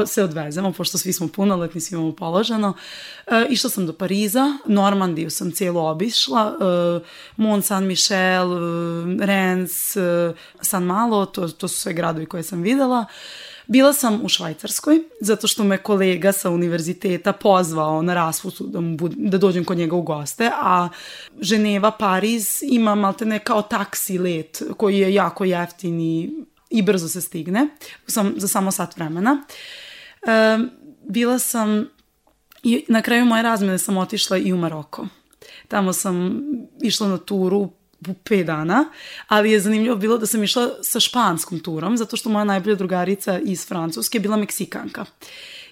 se 0.06 0.24
odvezemo, 0.24 0.72
pošto 0.72 0.98
svi 0.98 1.14
smo 1.14 1.28
punoletni, 1.28 1.82
svi 1.82 1.96
imamo 1.96 2.16
položeno. 2.16 2.74
E, 3.28 3.46
išla 3.50 3.70
sam 3.70 3.86
do 3.86 3.94
Pariza, 3.94 4.58
Normandiju 4.66 5.30
sam 5.30 5.52
cijelo 5.52 5.90
obišla, 5.90 6.58
e, 6.60 7.06
Mont 7.38 7.66
Saint-Michel, 7.66 8.54
e, 8.54 9.26
Rennes, 9.26 9.96
e, 9.96 10.34
San 10.62 10.84
Malo, 10.84 11.26
to, 11.26 11.48
to 11.48 11.68
su 11.68 11.80
sve 11.80 11.94
gradovi 11.94 12.26
koje 12.26 12.44
sam 12.44 12.62
videla. 12.62 13.06
Bila 13.68 13.94
sam 13.94 14.20
u 14.24 14.30
Švajcarskoj, 14.30 15.00
zato 15.22 15.48
što 15.48 15.64
me 15.64 15.78
kolega 15.78 16.32
sa 16.32 16.50
univerziteta 16.50 17.34
pozvao 17.34 18.02
na 18.02 18.14
raspustu 18.14 18.68
da, 18.68 18.82
mu 18.82 18.98
bud, 18.98 19.14
da 19.18 19.38
dođem 19.38 19.66
kod 19.66 19.78
njega 19.78 19.96
u 19.96 20.02
goste, 20.02 20.52
a 20.54 20.90
Ženeva, 21.42 21.92
Pariz 21.92 22.60
ima 22.64 22.96
maltene 22.96 23.40
kao 23.40 23.62
taksi 23.62 24.18
let 24.18 24.62
koji 24.78 24.98
je 24.98 25.14
jako 25.14 25.46
jeftin 25.46 26.02
i, 26.02 26.32
i 26.70 26.82
brzo 26.82 27.08
se 27.08 27.22
stigne, 27.22 27.68
sam, 28.08 28.34
za 28.38 28.48
samo 28.48 28.72
sat 28.72 28.98
vremena. 28.98 29.44
E, 30.28 30.58
bila 31.10 31.40
sam, 31.40 31.88
i 32.64 32.86
na 32.88 33.02
kraju 33.02 33.26
moje 33.26 33.44
razmene 33.44 33.78
sam 33.78 33.98
otišla 33.98 34.38
i 34.38 34.54
u 34.54 34.58
Maroko. 34.58 35.08
Tamo 35.68 35.94
sam 35.94 36.42
išla 36.82 37.08
na 37.08 37.18
turu 37.18 37.70
pet 38.24 38.46
dana, 38.46 38.86
ali 39.28 39.52
je 39.52 39.60
zanimljivo 39.60 39.96
bilo 39.96 40.18
da 40.18 40.26
sam 40.26 40.44
išla 40.44 40.70
sa 40.82 41.00
španskom 41.00 41.60
turom, 41.60 41.98
zato 41.98 42.18
što 42.18 42.30
moja 42.30 42.44
najbolja 42.44 42.76
drugarica 42.76 43.40
iz 43.40 43.68
Francuske 43.68 44.18
je 44.18 44.22
bila 44.22 44.38
Meksikanka. 44.38 45.06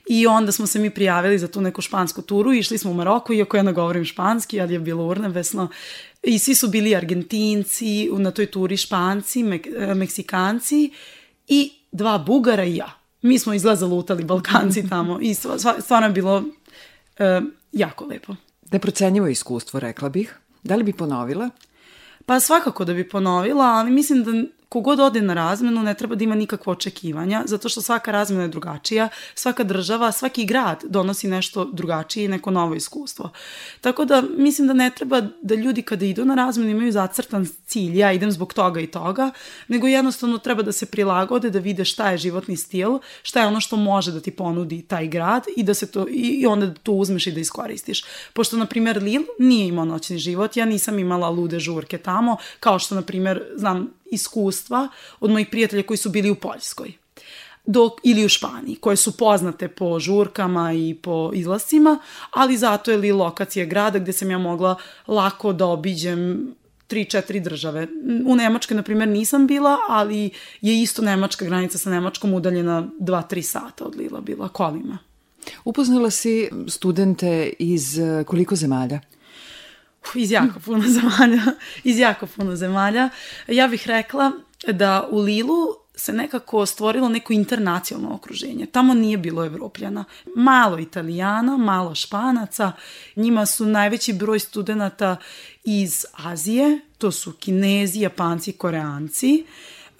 I 0.10 0.28
onda 0.28 0.52
smo 0.52 0.68
se 0.68 0.80
mi 0.80 0.90
prijavili 0.90 1.40
za 1.40 1.48
tu 1.48 1.62
neku 1.62 1.82
špansku 1.82 2.22
turu 2.22 2.54
išli 2.54 2.78
smo 2.78 2.92
u 2.92 2.94
Maroko, 2.94 3.34
iako 3.34 3.58
ja 3.58 3.64
ne 3.64 3.74
govorim 3.74 4.06
španski, 4.06 4.62
ali 4.62 4.74
je 4.74 4.80
bilo 4.80 5.06
urnebesno. 5.06 5.68
I 6.24 6.40
svi 6.40 6.56
su 6.56 6.68
bili 6.68 6.96
Argentinci, 6.96 8.10
na 8.18 8.32
toj 8.32 8.46
turi 8.46 8.78
Španci, 8.78 9.44
Mek 9.44 9.68
Meksikanci 9.96 10.92
i 11.48 11.72
dva 11.92 12.18
Bugara 12.18 12.64
i 12.64 12.76
ja. 12.76 12.92
Mi 13.22 13.40
smo 13.40 13.54
izgleda 13.54 13.76
zalutali 13.76 14.24
Balkanci 14.24 14.88
tamo 14.90 15.20
i 15.22 15.34
stvarno 15.80 16.08
je 16.08 16.14
bilo 16.14 16.44
e, 17.18 17.42
jako 17.72 18.06
lepo. 18.06 18.36
Neprocenjivo 18.72 19.28
iskustvo, 19.28 19.80
rekla 19.80 20.10
bih. 20.10 20.36
Da 20.64 20.76
li 20.76 20.84
bi 20.84 20.94
ponovila? 20.94 21.50
Pa 22.26 22.40
svakako 22.40 22.86
da 22.86 22.94
bi 22.94 23.10
ponovila, 23.10 23.66
ali 23.66 23.92
mislim 23.92 24.24
da 24.24 24.32
kogod 24.70 25.00
ode 25.00 25.22
na 25.22 25.34
razmenu 25.34 25.84
ne 25.84 25.94
treba 25.94 26.16
da 26.16 26.24
ima 26.24 26.36
nikakvo 26.36 26.72
očekivanja, 26.74 27.44
zato 27.46 27.70
što 27.70 27.82
svaka 27.82 28.12
razmena 28.12 28.44
je 28.44 28.50
drugačija, 28.50 29.10
svaka 29.36 29.64
država, 29.64 30.12
svaki 30.12 30.46
grad 30.46 30.84
donosi 30.84 31.28
nešto 31.28 31.66
drugačije 31.66 32.26
i 32.26 32.28
neko 32.28 32.52
novo 32.52 32.76
iskustvo. 32.76 33.30
Tako 33.82 34.06
da 34.06 34.24
mislim 34.38 34.68
da 34.68 34.74
ne 34.74 34.90
treba 34.90 35.22
da 35.42 35.56
ljudi 35.56 35.82
kada 35.82 36.06
idu 36.06 36.26
na 36.26 36.36
razmenu 36.36 36.70
imaju 36.70 36.92
zacrtan 36.92 37.48
cilj, 37.66 38.00
ja 38.00 38.12
idem 38.12 38.32
zbog 38.32 38.54
toga 38.54 38.80
i 38.80 38.88
toga, 38.88 39.32
nego 39.68 39.88
jednostavno 39.88 40.38
treba 40.38 40.64
da 40.64 40.72
se 40.72 40.86
prilagode, 40.86 41.50
da 41.50 41.60
vide 41.60 41.86
šta 41.86 42.12
je 42.12 42.18
životni 42.18 42.58
stil, 42.58 43.00
šta 43.24 43.42
je 43.42 43.48
ono 43.48 43.62
što 43.62 43.76
može 43.76 44.12
da 44.12 44.20
ti 44.20 44.32
ponudi 44.32 44.82
taj 44.82 45.08
grad 45.08 45.44
i 45.58 45.64
da 45.64 45.74
se 45.74 45.92
to 45.92 46.06
i 46.10 46.46
onda 46.46 46.66
da 46.66 46.74
to 46.74 46.92
uzmeš 46.92 47.28
i 47.28 47.32
da 47.32 47.40
iskoristiš. 47.40 48.04
Pošto 48.34 48.58
na 48.58 48.66
primer 48.66 49.04
Lil 49.04 49.22
nije 49.40 49.68
imao 49.68 49.86
noćni 49.86 50.18
život, 50.18 50.58
ja 50.58 50.66
nisam 50.66 51.00
imala 51.00 51.30
lude 51.30 51.60
žurke 51.60 51.98
tamo, 51.98 52.38
kao 52.60 52.80
što 52.80 52.96
na 52.96 53.02
primer 53.02 53.44
znam 53.56 53.90
iskustva 54.16 54.88
od 55.20 55.32
mojih 55.32 55.48
prijatelja 55.52 55.84
koji 55.84 55.98
su 55.98 56.10
bili 56.10 56.30
u 56.30 56.36
Poljskoj 56.36 56.94
dok, 57.66 57.94
ili 58.04 58.26
u 58.26 58.30
Španiji, 58.30 58.76
koje 58.76 58.96
su 58.96 59.18
poznate 59.18 59.68
po 59.68 60.00
žurkama 60.00 60.74
i 60.74 60.94
po 61.02 61.32
izlascima, 61.34 62.00
ali 62.32 62.58
zato 62.58 62.92
je 62.92 62.98
li 62.98 63.12
lokacija 63.12 63.66
grada 63.66 64.00
gde 64.00 64.14
sam 64.14 64.32
ja 64.32 64.38
mogla 64.38 64.76
lako 65.08 65.54
da 65.54 65.66
obiđem 65.66 66.54
tri, 66.88 67.06
četiri 67.06 67.40
države. 67.40 67.88
U 68.26 68.36
Nemačkoj, 68.36 68.78
na 68.78 68.84
primjer, 68.84 69.10
nisam 69.10 69.48
bila, 69.48 69.78
ali 69.90 70.30
je 70.62 70.82
isto 70.82 71.02
Nemačka 71.02 71.46
granica 71.46 71.78
sa 71.78 71.90
Nemačkom 71.90 72.34
udaljena 72.34 72.88
dva, 73.00 73.22
tri 73.22 73.44
sata 73.44 73.86
od 73.86 73.96
Lila 73.96 74.22
bila 74.22 74.48
kolima. 74.48 74.98
Upoznala 75.66 76.10
si 76.10 76.50
studente 76.68 77.54
iz 77.60 77.98
koliko 78.26 78.56
zemalja? 78.56 79.00
Iz 80.16 80.32
jako 80.32 80.60
puno 80.60 80.84
zemalja. 81.00 81.44
Iz 81.84 82.00
jako 82.00 82.28
puno 82.28 82.56
zemalja. 82.56 83.10
Ja 83.48 83.68
bih 83.68 83.88
rekla 83.88 84.32
da 84.68 85.08
u 85.12 85.20
Lilu 85.20 85.68
se 85.96 86.14
nekako 86.14 86.66
stvorilo 86.66 87.10
neko 87.10 87.34
internacionalno 87.34 88.16
okruženje. 88.16 88.66
Tamo 88.66 88.94
nije 88.94 89.18
bilo 89.18 89.46
Evropljana. 89.46 90.06
Malo 90.36 90.80
Italijana, 90.80 91.58
malo 91.58 91.96
Španaca. 91.96 92.72
Njima 93.16 93.46
su 93.46 93.66
najveći 93.66 94.14
broj 94.14 94.40
studenta 94.40 95.18
iz 95.64 96.06
Azije, 96.14 96.80
to 96.98 97.12
su 97.12 97.34
Kinezi, 97.34 98.00
Japanci, 98.00 98.52
Koreanci. 98.52 99.46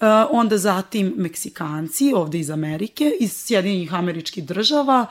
Uh, 0.00 0.06
onda 0.30 0.58
zatim 0.58 1.14
Meksikanci, 1.16 2.12
ovde 2.14 2.38
iz 2.38 2.50
Amerike, 2.50 3.12
iz 3.20 3.32
Sjedinjenih 3.32 3.94
američkih 3.94 4.44
država 4.44 5.06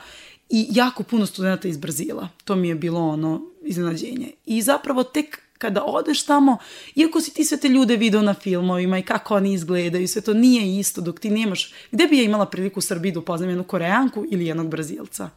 i 0.50 0.66
jako 0.70 1.02
puno 1.02 1.26
studenta 1.26 1.68
iz 1.68 1.76
Brazila. 1.76 2.28
To 2.44 2.56
mi 2.56 2.68
je 2.68 2.74
bilo 2.74 3.08
ono 3.08 3.42
iznenađenje. 3.66 4.30
I 4.46 4.62
zapravo 4.62 5.02
tek 5.02 5.40
kada 5.58 5.84
odeš 5.84 6.22
tamo, 6.22 6.58
iako 6.94 7.20
si 7.20 7.34
ti 7.34 7.44
sve 7.44 7.60
te 7.60 7.68
ljude 7.68 7.96
video 7.96 8.22
na 8.22 8.34
filmovima 8.34 8.98
i 8.98 9.02
kako 9.02 9.34
oni 9.34 9.52
izgledaju, 9.52 10.08
sve 10.08 10.22
to 10.22 10.34
nije 10.34 10.78
isto 10.78 11.00
dok 11.00 11.20
ti 11.20 11.30
nemaš... 11.30 11.72
Gde 11.90 12.06
bi 12.06 12.18
ja 12.18 12.24
imala 12.24 12.46
priliku 12.46 12.78
u 12.78 12.82
Srbiji 12.82 13.12
da 13.12 13.20
upoznam 13.20 13.48
jednu 13.48 13.64
Koreanku 13.64 14.24
ili 14.30 14.46
jednog 14.46 14.68
Brazilca? 14.68 15.30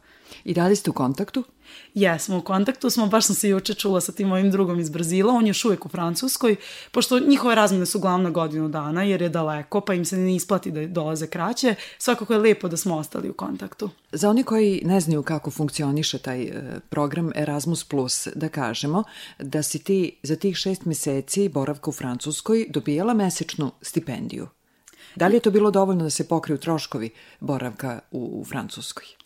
I 0.44 0.54
dalje 0.54 0.76
ste 0.76 0.90
u 0.90 0.92
kontaktu? 0.92 1.44
Jesmo, 1.94 2.38
u 2.38 2.42
kontaktu 2.42 2.90
smo, 2.90 3.06
baš 3.06 3.26
sam 3.26 3.36
se 3.36 3.48
juče 3.48 3.74
čula 3.74 4.00
sa 4.00 4.12
tim 4.12 4.28
mojim 4.28 4.50
drugom 4.50 4.80
iz 4.80 4.90
Brazila, 4.90 5.32
on 5.32 5.46
je 5.46 5.50
još 5.50 5.64
uvek 5.64 5.86
u 5.86 5.88
Francuskoj, 5.88 6.56
pošto 6.90 7.18
njihove 7.18 7.54
razmene 7.54 7.86
su 7.86 8.00
glavna 8.00 8.30
godinu 8.30 8.68
dana, 8.68 9.02
jer 9.02 9.22
je 9.22 9.28
daleko, 9.28 9.80
pa 9.80 9.94
im 9.94 10.04
se 10.04 10.16
ne 10.16 10.34
isplati 10.34 10.70
da 10.70 10.86
dolaze 10.86 11.26
kraće, 11.26 11.74
svakako 11.98 12.32
je 12.32 12.38
lepo 12.38 12.68
da 12.68 12.76
smo 12.76 12.96
ostali 12.96 13.30
u 13.30 13.34
kontaktu. 13.34 13.90
Za 14.12 14.30
oni 14.30 14.42
koji 14.42 14.82
ne 14.84 15.00
znaju 15.00 15.22
kako 15.22 15.50
funkcioniše 15.50 16.18
taj 16.18 16.42
e, 16.42 16.80
program 16.88 17.30
Erasmus+, 17.34 17.86
da 18.34 18.48
kažemo 18.48 19.04
da 19.38 19.62
si 19.62 19.78
ti 19.78 20.18
za 20.22 20.36
tih 20.36 20.56
šest 20.56 20.84
meseci 20.84 21.48
boravka 21.48 21.90
u 21.90 21.92
Francuskoj 21.92 22.66
dobijala 22.68 23.14
mesečnu 23.14 23.70
stipendiju. 23.82 24.48
Da 25.16 25.26
li 25.26 25.36
je 25.36 25.40
to 25.40 25.50
bilo 25.50 25.70
dovoljno 25.70 26.04
da 26.04 26.10
se 26.10 26.28
pokriju 26.28 26.58
troškovi 26.58 27.10
boravka 27.40 28.00
u, 28.10 28.40
u 28.40 28.44
Francuskoj? 28.44 29.19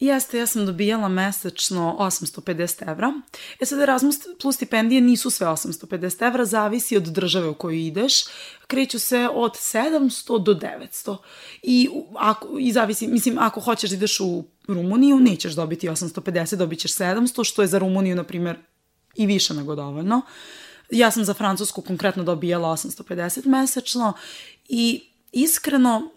Jeste, 0.00 0.38
ja 0.38 0.46
sam 0.46 0.66
dobijala 0.66 1.08
mesečno 1.08 1.96
850 1.98 2.90
evra. 2.90 3.12
E 3.60 3.66
sad 3.66 3.80
Erasmus 3.80 4.16
plus 4.40 4.56
stipendije 4.56 5.00
nisu 5.00 5.30
sve 5.30 5.46
850 5.46 6.26
evra, 6.26 6.44
zavisi 6.44 6.96
od 6.96 7.02
države 7.02 7.48
u 7.48 7.54
koju 7.54 7.76
ideš. 7.76 8.14
Kreću 8.66 8.98
se 8.98 9.28
od 9.34 9.52
700 9.52 10.42
do 10.42 10.54
900. 10.54 11.16
I, 11.62 11.88
ako, 12.16 12.58
i 12.58 12.72
zavisi, 12.72 13.06
mislim, 13.06 13.38
ako 13.38 13.60
hoćeš 13.60 13.90
da 13.90 13.96
ideš 13.96 14.20
u 14.20 14.44
Rumuniju, 14.68 15.20
nećeš 15.20 15.52
dobiti 15.52 15.88
850, 15.88 16.56
dobit 16.56 16.78
ćeš 16.78 16.94
700, 16.94 17.44
što 17.44 17.62
je 17.62 17.68
za 17.68 17.78
Rumuniju, 17.78 18.16
na 18.16 18.24
primjer, 18.24 18.56
i 19.14 19.26
više 19.26 19.54
nego 19.54 19.74
dovoljno. 19.74 20.20
Ja 20.90 21.10
sam 21.10 21.24
za 21.24 21.34
Francusku 21.34 21.82
konkretno 21.82 22.22
dobijala 22.22 22.68
850 22.68 23.46
mesečno 23.46 24.12
i 24.68 25.10
iskreno 25.32 26.10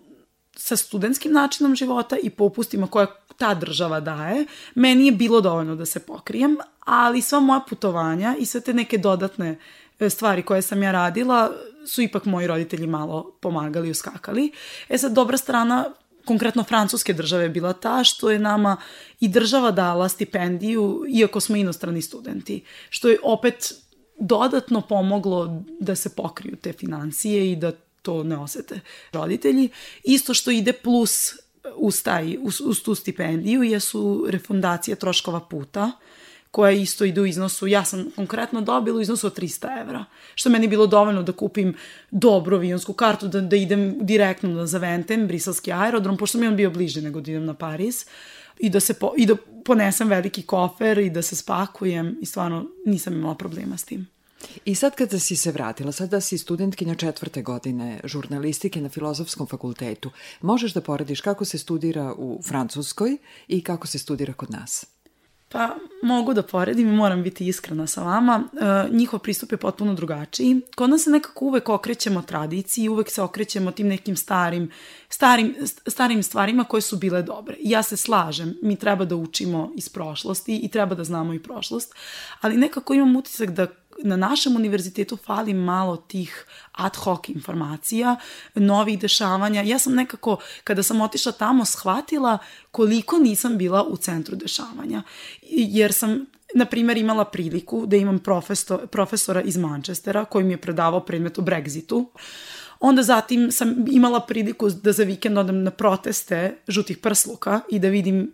sa 0.57 0.77
studentskim 0.77 1.33
načinom 1.33 1.75
života 1.75 2.17
i 2.23 2.29
popustima 2.29 2.87
koje 2.87 3.07
ta 3.37 3.53
država 3.53 3.99
daje, 3.99 4.45
meni 4.75 5.05
je 5.05 5.11
bilo 5.11 5.41
dovoljno 5.41 5.75
da 5.75 5.85
se 5.85 5.99
pokrijem, 5.99 6.57
ali 6.79 7.21
sva 7.21 7.39
moja 7.39 7.59
putovanja 7.69 8.35
i 8.39 8.45
sve 8.45 8.61
te 8.61 8.73
neke 8.73 8.97
dodatne 8.97 9.59
e, 9.99 10.09
stvari 10.09 10.41
koje 10.41 10.61
sam 10.61 10.83
ja 10.83 10.91
radila 10.91 11.51
su 11.87 12.01
ipak 12.01 12.25
moji 12.25 12.47
roditelji 12.47 12.87
malo 12.87 13.31
pomagali 13.41 13.87
i 13.87 13.91
uskakali. 13.91 14.51
E 14.89 14.97
sad, 14.97 15.13
dobra 15.13 15.37
strana 15.37 15.85
konkretno 16.25 16.63
francuske 16.63 17.13
države 17.13 17.43
je 17.43 17.49
bila 17.49 17.73
ta 17.73 18.03
što 18.03 18.31
je 18.31 18.39
nama 18.39 18.77
i 19.19 19.27
država 19.27 19.71
dala 19.71 20.09
stipendiju 20.09 21.05
iako 21.09 21.39
smo 21.39 21.55
inostrani 21.55 22.01
studenti, 22.01 22.63
što 22.89 23.09
je 23.09 23.19
opet 23.23 23.73
dodatno 24.19 24.81
pomoglo 24.81 25.63
da 25.79 25.95
se 25.95 26.15
pokriju 26.15 26.55
te 26.55 26.73
financije 26.73 27.51
i 27.51 27.55
da 27.55 27.71
to 28.07 28.23
ne 28.23 28.37
osete 28.37 28.79
roditelji. 29.11 29.69
Isto 30.03 30.33
što 30.33 30.51
ide 30.51 30.73
plus 30.73 31.33
uz, 31.75 32.03
taj, 32.03 32.37
uz, 32.41 32.61
uz 32.61 32.83
tu 32.83 32.95
stipendiju 32.95 33.63
jesu 33.63 34.25
refundacije 34.29 34.95
troškova 34.95 35.39
puta, 35.39 35.91
koja 36.51 36.71
isto 36.71 37.05
ide 37.05 37.21
u 37.21 37.25
iznosu, 37.25 37.67
ja 37.67 37.83
sam 37.85 38.05
konkretno 38.15 38.61
dobila 38.61 38.97
u 38.97 39.01
iznosu 39.01 39.27
od 39.27 39.39
300 39.39 39.81
evra, 39.81 40.05
što 40.35 40.49
meni 40.49 40.67
bilo 40.67 40.87
dovoljno 40.87 41.23
da 41.23 41.31
kupim 41.31 41.75
dobru 42.11 42.55
avionsku 42.55 42.93
kartu, 42.93 43.27
da, 43.27 43.41
da 43.41 43.55
idem 43.55 43.97
direktno 43.99 44.49
na 44.49 44.65
Zaventem, 44.65 45.27
briselski 45.27 45.71
aerodrom, 45.71 46.17
pošto 46.17 46.37
mi 46.37 46.45
je 46.45 46.49
on 46.49 46.55
bio 46.55 46.71
bliže 46.71 47.01
nego 47.01 47.21
da 47.21 47.31
idem 47.31 47.45
na 47.45 47.53
Pariz, 47.53 48.05
i 48.59 48.69
da, 48.69 48.79
se 48.79 48.93
po, 48.93 49.11
i 49.17 49.25
da 49.25 49.35
ponesem 49.65 50.07
veliki 50.07 50.41
kofer 50.41 50.97
i 50.97 51.09
da 51.09 51.21
se 51.21 51.35
spakujem 51.35 52.17
i 52.21 52.25
stvarno 52.25 52.65
nisam 52.85 53.13
imala 53.13 53.35
problema 53.35 53.77
s 53.77 53.83
tim. 53.83 54.07
I 54.65 54.75
sad 54.75 54.95
kada 54.95 55.19
si 55.19 55.35
se 55.35 55.51
vratila, 55.51 55.91
sada 55.91 56.21
si 56.21 56.37
studentkinja 56.37 56.95
četvrte 56.95 57.41
godine 57.41 57.99
žurnalistike 58.03 58.81
na 58.81 58.89
Filozofskom 58.89 59.47
fakultetu, 59.47 60.11
možeš 60.41 60.73
da 60.73 60.81
porediš 60.81 61.21
kako 61.21 61.45
se 61.45 61.57
studira 61.57 62.13
u 62.17 62.41
Francuskoj 62.43 63.17
i 63.47 63.63
kako 63.63 63.87
se 63.87 63.99
studira 63.99 64.33
kod 64.33 64.51
nas? 64.51 64.85
Pa 65.49 65.75
mogu 66.03 66.33
da 66.33 66.43
poredim 66.43 66.87
i 66.87 66.95
moram 66.95 67.23
biti 67.23 67.47
iskrena 67.47 67.87
sa 67.87 68.03
vama. 68.03 68.43
E, 68.53 68.95
njihov 68.95 69.19
pristup 69.19 69.51
je 69.51 69.57
potpuno 69.57 69.93
drugačiji. 69.93 70.61
Kod 70.75 70.89
nas 70.89 71.03
se 71.03 71.09
nekako 71.09 71.45
uvek 71.45 71.69
okrećemo 71.69 72.21
tradiciji, 72.21 72.89
uvek 72.89 73.09
se 73.09 73.21
okrećemo 73.21 73.71
tim 73.71 73.87
nekim 73.87 74.15
starim, 74.15 74.71
starim, 75.09 75.55
starim 75.87 76.23
stvarima 76.23 76.63
koje 76.63 76.81
su 76.81 76.97
bile 76.97 77.21
dobre. 77.21 77.55
Ja 77.59 77.83
se 77.83 77.97
slažem, 77.97 78.55
mi 78.63 78.75
treba 78.75 79.05
da 79.05 79.15
učimo 79.15 79.71
iz 79.75 79.89
prošlosti 79.89 80.57
i 80.57 80.67
treba 80.67 80.95
da 80.95 81.03
znamo 81.03 81.33
i 81.33 81.43
prošlost, 81.43 81.95
ali 82.41 82.57
nekako 82.57 82.93
imam 82.93 83.15
utisak 83.15 83.49
da 83.49 83.67
na 84.03 84.15
našem 84.15 84.55
univerzitetu 84.55 85.17
fali 85.17 85.53
malo 85.53 85.97
tih 85.97 86.45
ad 86.71 86.95
hoc 86.95 87.29
informacija, 87.29 88.15
novih 88.55 88.99
dešavanja. 88.99 89.61
Ja 89.61 89.79
sam 89.79 89.95
nekako, 89.95 90.37
kada 90.63 90.83
sam 90.83 91.01
otišla 91.01 91.31
tamo, 91.31 91.65
shvatila 91.65 92.37
koliko 92.71 93.17
nisam 93.17 93.57
bila 93.57 93.83
u 93.83 93.97
centru 93.97 94.35
dešavanja. 94.35 95.03
Jer 95.49 95.93
sam 95.93 96.25
na 96.53 96.65
primjer, 96.65 96.97
imala 96.97 97.25
priliku 97.25 97.85
da 97.85 97.95
imam 97.95 98.19
profesor, 98.19 98.87
profesora 98.87 99.41
iz 99.41 99.57
Manchestera 99.57 100.25
koji 100.25 100.45
mi 100.45 100.53
je 100.53 100.57
predavao 100.57 100.99
predmet 100.99 101.39
o 101.39 101.41
Brexitu. 101.41 102.05
Onda 102.79 103.03
zatim 103.03 103.51
sam 103.51 103.85
imala 103.91 104.19
priliku 104.19 104.69
da 104.69 104.91
za 104.91 105.03
vikend 105.03 105.37
odem 105.37 105.63
na 105.63 105.71
proteste 105.71 106.57
žutih 106.67 106.97
prsluka 106.97 107.61
i 107.69 107.79
da 107.79 107.87
vidim 107.87 108.31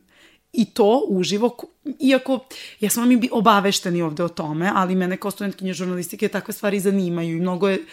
i 0.54 0.66
to 0.66 1.06
uživo, 1.08 1.58
iako 2.00 2.40
ja 2.80 2.90
smo 2.90 3.06
mi 3.06 3.30
obavešteni 3.32 4.02
ovde 4.02 4.24
o 4.24 4.30
tome, 4.30 4.72
ali 4.76 4.96
mene 4.96 5.18
kao 5.18 5.32
studentkinje 5.32 5.74
žurnalistike 5.74 6.28
takve 6.28 6.54
stvari 6.54 6.80
zanimaju 6.80 7.38
i 7.38 7.40
mnogo 7.40 7.70
je 7.70 7.86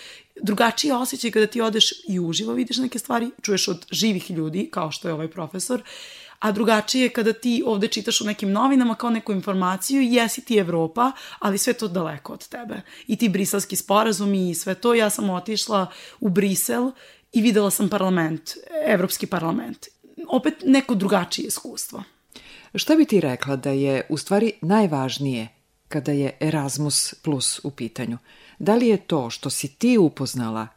drugačiji 0.42 0.92
osjećaj 0.92 1.30
kada 1.30 1.46
ti 1.46 1.60
odeš 1.60 1.92
i 2.08 2.20
uživo 2.20 2.52
vidiš 2.52 2.76
neke 2.76 2.98
stvari, 2.98 3.30
čuješ 3.42 3.68
od 3.68 3.86
živih 3.90 4.30
ljudi, 4.30 4.68
kao 4.72 4.90
što 4.90 5.08
je 5.08 5.14
ovaj 5.14 5.28
profesor, 5.28 5.82
a 6.38 6.52
drugačije 6.52 7.02
je 7.02 7.08
kada 7.08 7.32
ti 7.32 7.62
ovde 7.66 7.88
čitaš 7.88 8.20
u 8.20 8.24
nekim 8.24 8.52
novinama 8.52 8.94
kao 8.94 9.10
neku 9.10 9.32
informaciju, 9.32 10.02
jesi 10.02 10.44
ti 10.44 10.56
Evropa, 10.56 11.12
ali 11.38 11.58
sve 11.58 11.72
to 11.72 11.88
daleko 11.88 12.32
od 12.32 12.48
tebe. 12.48 12.80
I 13.06 13.16
ti 13.16 13.28
briselski 13.28 13.76
sporazum 13.76 14.34
i 14.34 14.54
sve 14.54 14.74
to, 14.74 14.94
ja 14.94 15.10
sam 15.10 15.30
otišla 15.30 15.86
u 16.20 16.28
Brisel 16.28 16.90
i 17.32 17.42
videla 17.42 17.70
sam 17.70 17.88
parlament, 17.88 18.50
Evropski 18.86 19.26
parlament. 19.26 19.86
Opet 20.28 20.54
neko 20.66 20.94
drugačije 20.94 21.46
iskustvo. 21.46 22.02
Šta 22.74 22.96
bi 22.96 23.04
ti 23.04 23.20
rekla 23.20 23.56
da 23.56 23.70
je 23.70 24.06
u 24.08 24.18
stvari 24.18 24.52
najvažnije 24.60 25.48
kada 25.88 26.12
je 26.12 26.36
Erasmus 26.40 27.14
plus 27.14 27.60
u 27.64 27.70
pitanju? 27.70 28.18
Da 28.58 28.74
li 28.74 28.86
je 28.86 28.96
to 28.96 29.30
što 29.30 29.50
si 29.50 29.68
ti 29.68 29.98
upoznala 29.98 30.68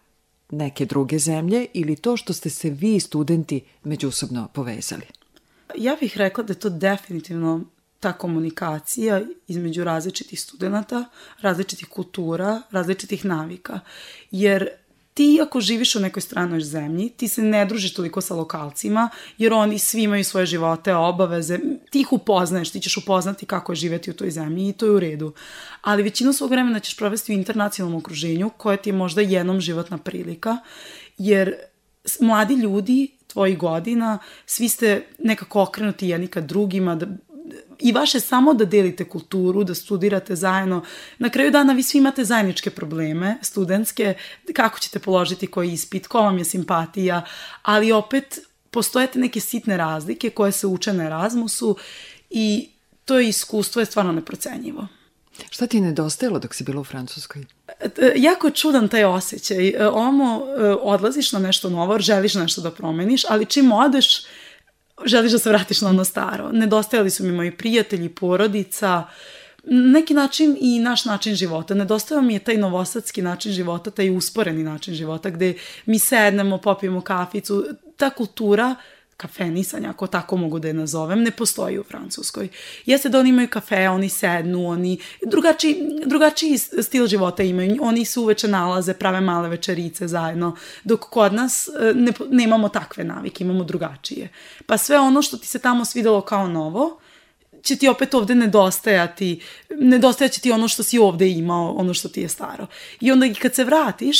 neke 0.50 0.86
druge 0.86 1.20
zemlje 1.20 1.66
ili 1.74 1.96
to 1.96 2.18
što 2.18 2.34
ste 2.34 2.50
se 2.50 2.70
vi 2.70 3.00
studenti 3.00 3.62
međusobno 3.84 4.48
povezali? 4.54 5.06
Ja 5.76 5.98
bih 6.00 6.18
rekla 6.18 6.44
da 6.44 6.54
je 6.54 6.60
to 6.60 6.70
definitivno 6.70 7.64
ta 8.00 8.14
komunikacija 8.14 9.22
između 9.48 9.84
različitih 9.84 10.42
studenta, 10.42 11.06
različitih 11.42 11.88
kultura, 11.88 12.62
različitih 12.72 13.26
navika. 13.26 13.80
Jer 14.32 14.70
ti 15.14 15.40
ako 15.42 15.62
živiš 15.62 15.96
u 15.96 16.00
nekoj 16.00 16.22
stranoj 16.22 16.62
zemlji, 16.62 17.10
ti 17.10 17.28
se 17.28 17.42
ne 17.42 17.66
družiš 17.66 17.94
toliko 17.94 18.22
sa 18.22 18.36
lokalcima, 18.36 19.10
jer 19.38 19.54
oni 19.54 19.80
svi 19.80 20.04
imaju 20.04 20.24
svoje 20.24 20.46
živote, 20.46 20.96
obaveze, 20.96 21.60
ti 21.92 22.02
ih 22.02 22.14
upoznaješ, 22.14 22.70
ti 22.70 22.80
ćeš 22.80 22.98
upoznati 22.98 23.46
kako 23.46 23.72
je 23.72 23.76
živeti 23.76 24.12
u 24.12 24.14
toj 24.14 24.32
zemlji 24.32 24.70
i 24.70 24.74
to 24.74 24.86
je 24.86 24.92
u 24.92 25.00
redu. 25.00 25.34
Ali 25.82 26.04
većinu 26.04 26.34
svog 26.34 26.52
vremena 26.52 26.80
ćeš 26.80 26.98
provesti 26.98 27.32
u 27.32 27.36
internacionalnom 27.36 28.00
okruženju, 28.00 28.50
koje 28.58 28.78
ti 28.78 28.90
je 28.90 28.94
možda 28.94 29.22
jednom 29.22 29.62
životna 29.62 29.98
prilika, 29.98 30.58
jer 31.18 31.54
mladi 32.20 32.54
ljudi 32.54 33.12
tvojih 33.28 33.58
godina, 33.58 34.20
svi 34.46 34.70
ste 34.70 35.06
nekako 35.20 35.62
okrenuti 35.62 36.08
jedni 36.08 36.28
ka 36.28 36.42
drugima, 36.42 36.96
da 36.96 37.08
i 37.84 37.92
vaše 37.92 38.20
samo 38.20 38.54
da 38.54 38.66
delite 38.66 39.04
kulturu, 39.10 39.64
da 39.64 39.76
studirate 39.76 40.36
zajedno. 40.36 40.84
Na 41.18 41.30
kraju 41.30 41.52
dana 41.52 41.74
vi 41.74 41.84
svi 41.84 41.98
imate 41.98 42.24
zajedničke 42.24 42.70
probleme, 42.70 43.38
studentske, 43.42 44.14
kako 44.54 44.80
ćete 44.80 45.00
položiti 45.00 45.48
koji 45.48 45.72
ispit, 45.72 46.08
ko 46.08 46.22
vam 46.22 46.38
je 46.38 46.46
simpatija, 46.46 47.26
ali 47.62 47.92
opet 47.92 48.40
postojete 48.72 49.20
neke 49.20 49.40
sitne 49.40 49.78
razlike 49.78 50.30
koje 50.30 50.52
se 50.52 50.68
uče 50.68 50.94
na 50.94 51.06
Erasmusu 51.06 51.78
i 52.30 52.70
to 53.06 53.20
je 53.20 53.30
iskustvo 53.30 53.80
je 53.80 53.86
stvarno 53.86 54.12
neprocenjivo. 54.12 54.88
Šta 55.50 55.68
ti 55.68 55.78
je 55.78 55.82
nedostajalo 55.82 56.40
dok 56.40 56.54
si 56.54 56.64
bila 56.64 56.82
u 56.82 56.84
Francuskoj? 56.84 57.46
E, 57.80 58.14
Jako 58.16 58.48
je 58.48 58.54
čudan 58.54 58.88
taj 58.88 59.04
osjećaj. 59.04 59.68
E, 59.68 59.88
Ovamo 59.88 60.46
e, 60.58 60.62
odlaziš 60.82 61.32
na 61.32 61.40
nešto 61.40 61.70
novo, 61.70 62.00
želiš 62.00 62.36
nešto 62.36 62.62
da 62.62 62.72
promeniš, 62.72 63.24
ali 63.30 63.46
čim 63.46 63.72
odeš, 63.72 64.26
želiš 65.06 65.32
da 65.32 65.40
se 65.40 65.50
vratiš 65.50 65.82
na 65.82 65.90
ono 65.90 66.04
staro. 66.04 66.52
Nedostajali 66.52 67.10
su 67.10 67.24
mi 67.24 67.32
moji 67.32 67.52
prijatelji, 67.52 68.10
porodica, 68.10 69.04
neki 69.64 70.14
način 70.14 70.58
i 70.62 70.80
naš 70.80 71.06
način 71.06 71.36
života. 71.36 71.74
Nedostajao 71.74 72.22
mi 72.22 72.34
je 72.34 72.40
taj 72.40 72.58
novosadski 72.58 73.22
način 73.22 73.52
života, 73.52 73.92
taj 73.92 74.18
usporeni 74.18 74.64
način 74.64 74.94
života, 74.94 75.30
gde 75.30 75.54
mi 75.86 76.00
sednemo, 76.00 76.58
popijemo 76.58 77.02
kaficu. 77.02 77.66
Ta 77.98 78.10
kultura 78.10 78.76
kafenisanja, 79.24 79.90
ako 79.90 80.08
tako 80.08 80.38
mogu 80.38 80.60
da 80.60 80.68
je 80.68 80.74
nazovem, 80.74 81.24
ne 81.24 81.32
postoji 81.32 81.80
u 81.80 81.84
Francuskoj. 81.84 82.50
Jeste 82.86 83.10
da 83.10 83.20
oni 83.20 83.30
imaju 83.30 83.48
kafe, 83.48 83.90
oni 83.90 84.10
sednu, 84.10 84.68
oni 84.68 84.98
drugačiji, 85.26 85.76
drugačiji 86.06 86.58
stil 86.58 87.08
života 87.08 87.44
imaju. 87.44 87.78
Oni 87.82 88.06
se 88.06 88.20
uveče 88.20 88.48
nalaze, 88.48 88.94
prave 88.94 89.22
male 89.22 89.50
večerice 89.50 90.08
zajedno, 90.08 90.56
dok 90.84 91.00
kod 91.10 91.34
nas 91.34 91.68
e, 91.68 91.94
ne, 91.96 92.12
nemamo 92.30 92.70
takve 92.70 93.04
navike, 93.04 93.44
imamo 93.44 93.64
drugačije. 93.64 94.30
Pa 94.66 94.78
sve 94.78 95.00
ono 95.00 95.22
što 95.22 95.38
ti 95.38 95.48
se 95.48 95.60
tamo 95.60 95.86
svidelo 95.86 96.22
kao 96.22 96.48
novo, 96.48 97.00
će 97.62 97.76
ti 97.76 97.88
opet 97.88 98.14
ovde 98.14 98.36
nedostajati, 98.36 99.40
nedostajaće 99.70 100.42
ti 100.42 100.52
ono 100.52 100.68
što 100.68 100.84
si 100.84 101.00
ovde 101.00 101.30
imao, 101.30 101.72
ono 101.72 101.94
što 101.94 102.10
ti 102.10 102.22
je 102.22 102.30
staro. 102.30 102.68
I 103.00 103.12
onda 103.12 103.26
i 103.26 103.34
kad 103.34 103.56
se 103.56 103.64
vratiš, 103.64 104.20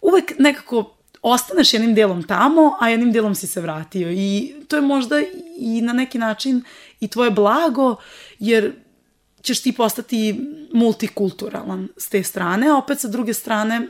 uvek 0.00 0.38
nekako 0.38 0.93
ostaneš 1.24 1.74
jednim 1.74 1.94
delom 1.94 2.22
tamo, 2.22 2.76
a 2.80 2.88
jednim 2.88 3.12
delom 3.12 3.34
si 3.34 3.46
se 3.46 3.60
vratio. 3.60 4.12
I 4.12 4.54
to 4.68 4.76
je 4.76 4.82
možda 4.82 5.16
i 5.58 5.80
na 5.82 5.92
neki 5.92 6.18
način 6.18 6.62
i 7.00 7.08
tvoje 7.08 7.30
blago, 7.30 7.96
jer 8.38 8.72
ćeš 9.42 9.62
ti 9.62 9.72
postati 9.72 10.40
multikulturalan 10.72 11.88
s 11.96 12.08
te 12.08 12.22
strane, 12.22 12.68
a 12.68 12.76
opet 12.76 13.00
sa 13.00 13.08
druge 13.08 13.34
strane 13.34 13.88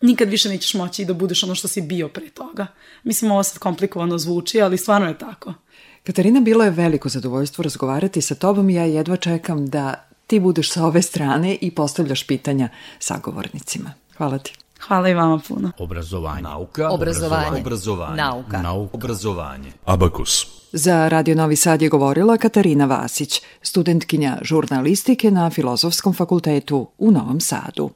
nikad 0.00 0.28
više 0.28 0.48
nećeš 0.48 0.74
moći 0.74 1.04
da 1.04 1.14
budeš 1.14 1.42
ono 1.42 1.54
što 1.54 1.68
si 1.68 1.80
bio 1.80 2.08
pre 2.08 2.30
toga. 2.30 2.66
Mislim, 3.02 3.30
ovo 3.30 3.42
sad 3.42 3.58
komplikovano 3.58 4.18
zvuči, 4.18 4.62
ali 4.62 4.78
stvarno 4.78 5.08
je 5.08 5.18
tako. 5.18 5.54
Katarina, 6.02 6.40
bilo 6.40 6.64
je 6.64 6.70
veliko 6.70 7.08
zadovoljstvo 7.08 7.62
razgovarati 7.62 8.20
sa 8.20 8.34
tobom 8.34 8.70
i 8.70 8.74
ja 8.74 8.84
jedva 8.84 9.16
čekam 9.16 9.66
da 9.66 10.08
ti 10.26 10.40
budeš 10.40 10.70
sa 10.70 10.84
ove 10.84 11.02
strane 11.02 11.58
i 11.60 11.70
postavljaš 11.70 12.26
pitanja 12.26 12.68
sagovornicima. 12.98 13.92
Hvala 14.16 14.38
ti. 14.38 14.63
Hvala 14.88 15.08
i 15.08 15.14
vama 15.14 15.40
puno. 15.48 15.70
Obrazovanje. 15.78 16.42
Nauka. 16.42 16.90
Obrazovanje. 16.90 17.60
Obrazovanje. 17.60 18.16
Nauka. 18.16 18.62
Nauka. 18.62 18.96
Obrazovanje. 18.96 19.72
Abakus. 19.84 20.46
Za 20.72 21.08
Radio 21.08 21.34
Novi 21.34 21.56
Sad 21.56 21.82
je 21.82 21.88
govorila 21.88 22.36
Katarina 22.36 22.84
Vasić, 22.84 23.42
studentkinja 23.62 24.38
žurnalistike 24.42 25.30
na 25.30 25.50
Filozofskom 25.50 26.14
fakultetu 26.14 26.86
u 26.98 27.10
Novom 27.10 27.40
Sadu. 27.40 27.90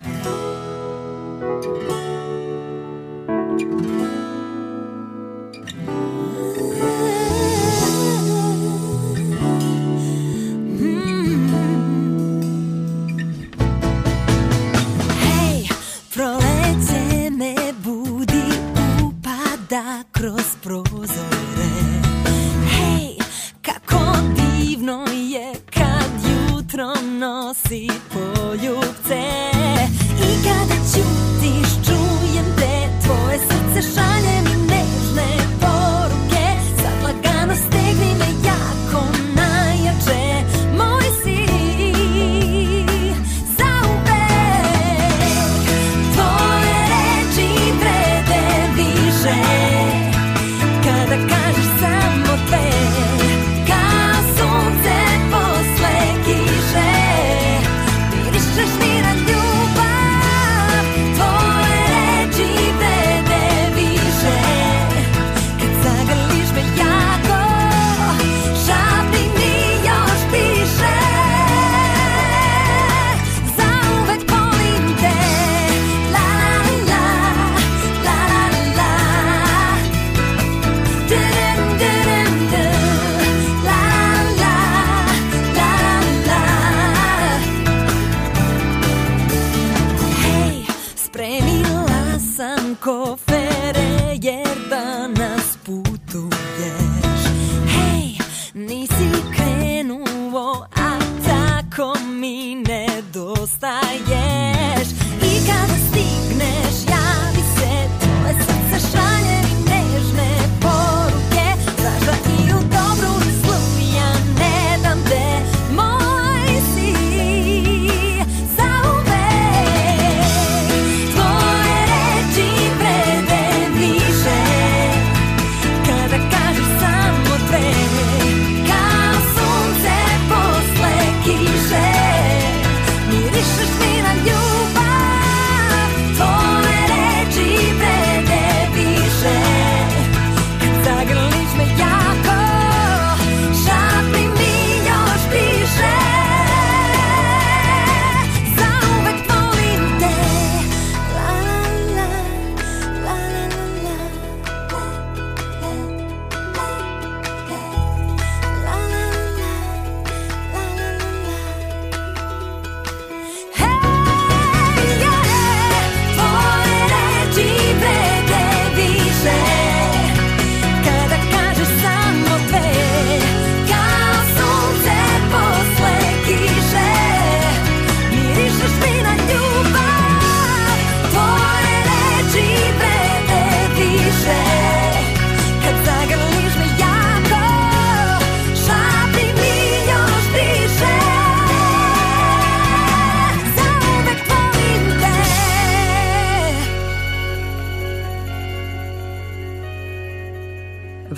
Nosi 27.18 27.88
poljubce. 28.12 29.57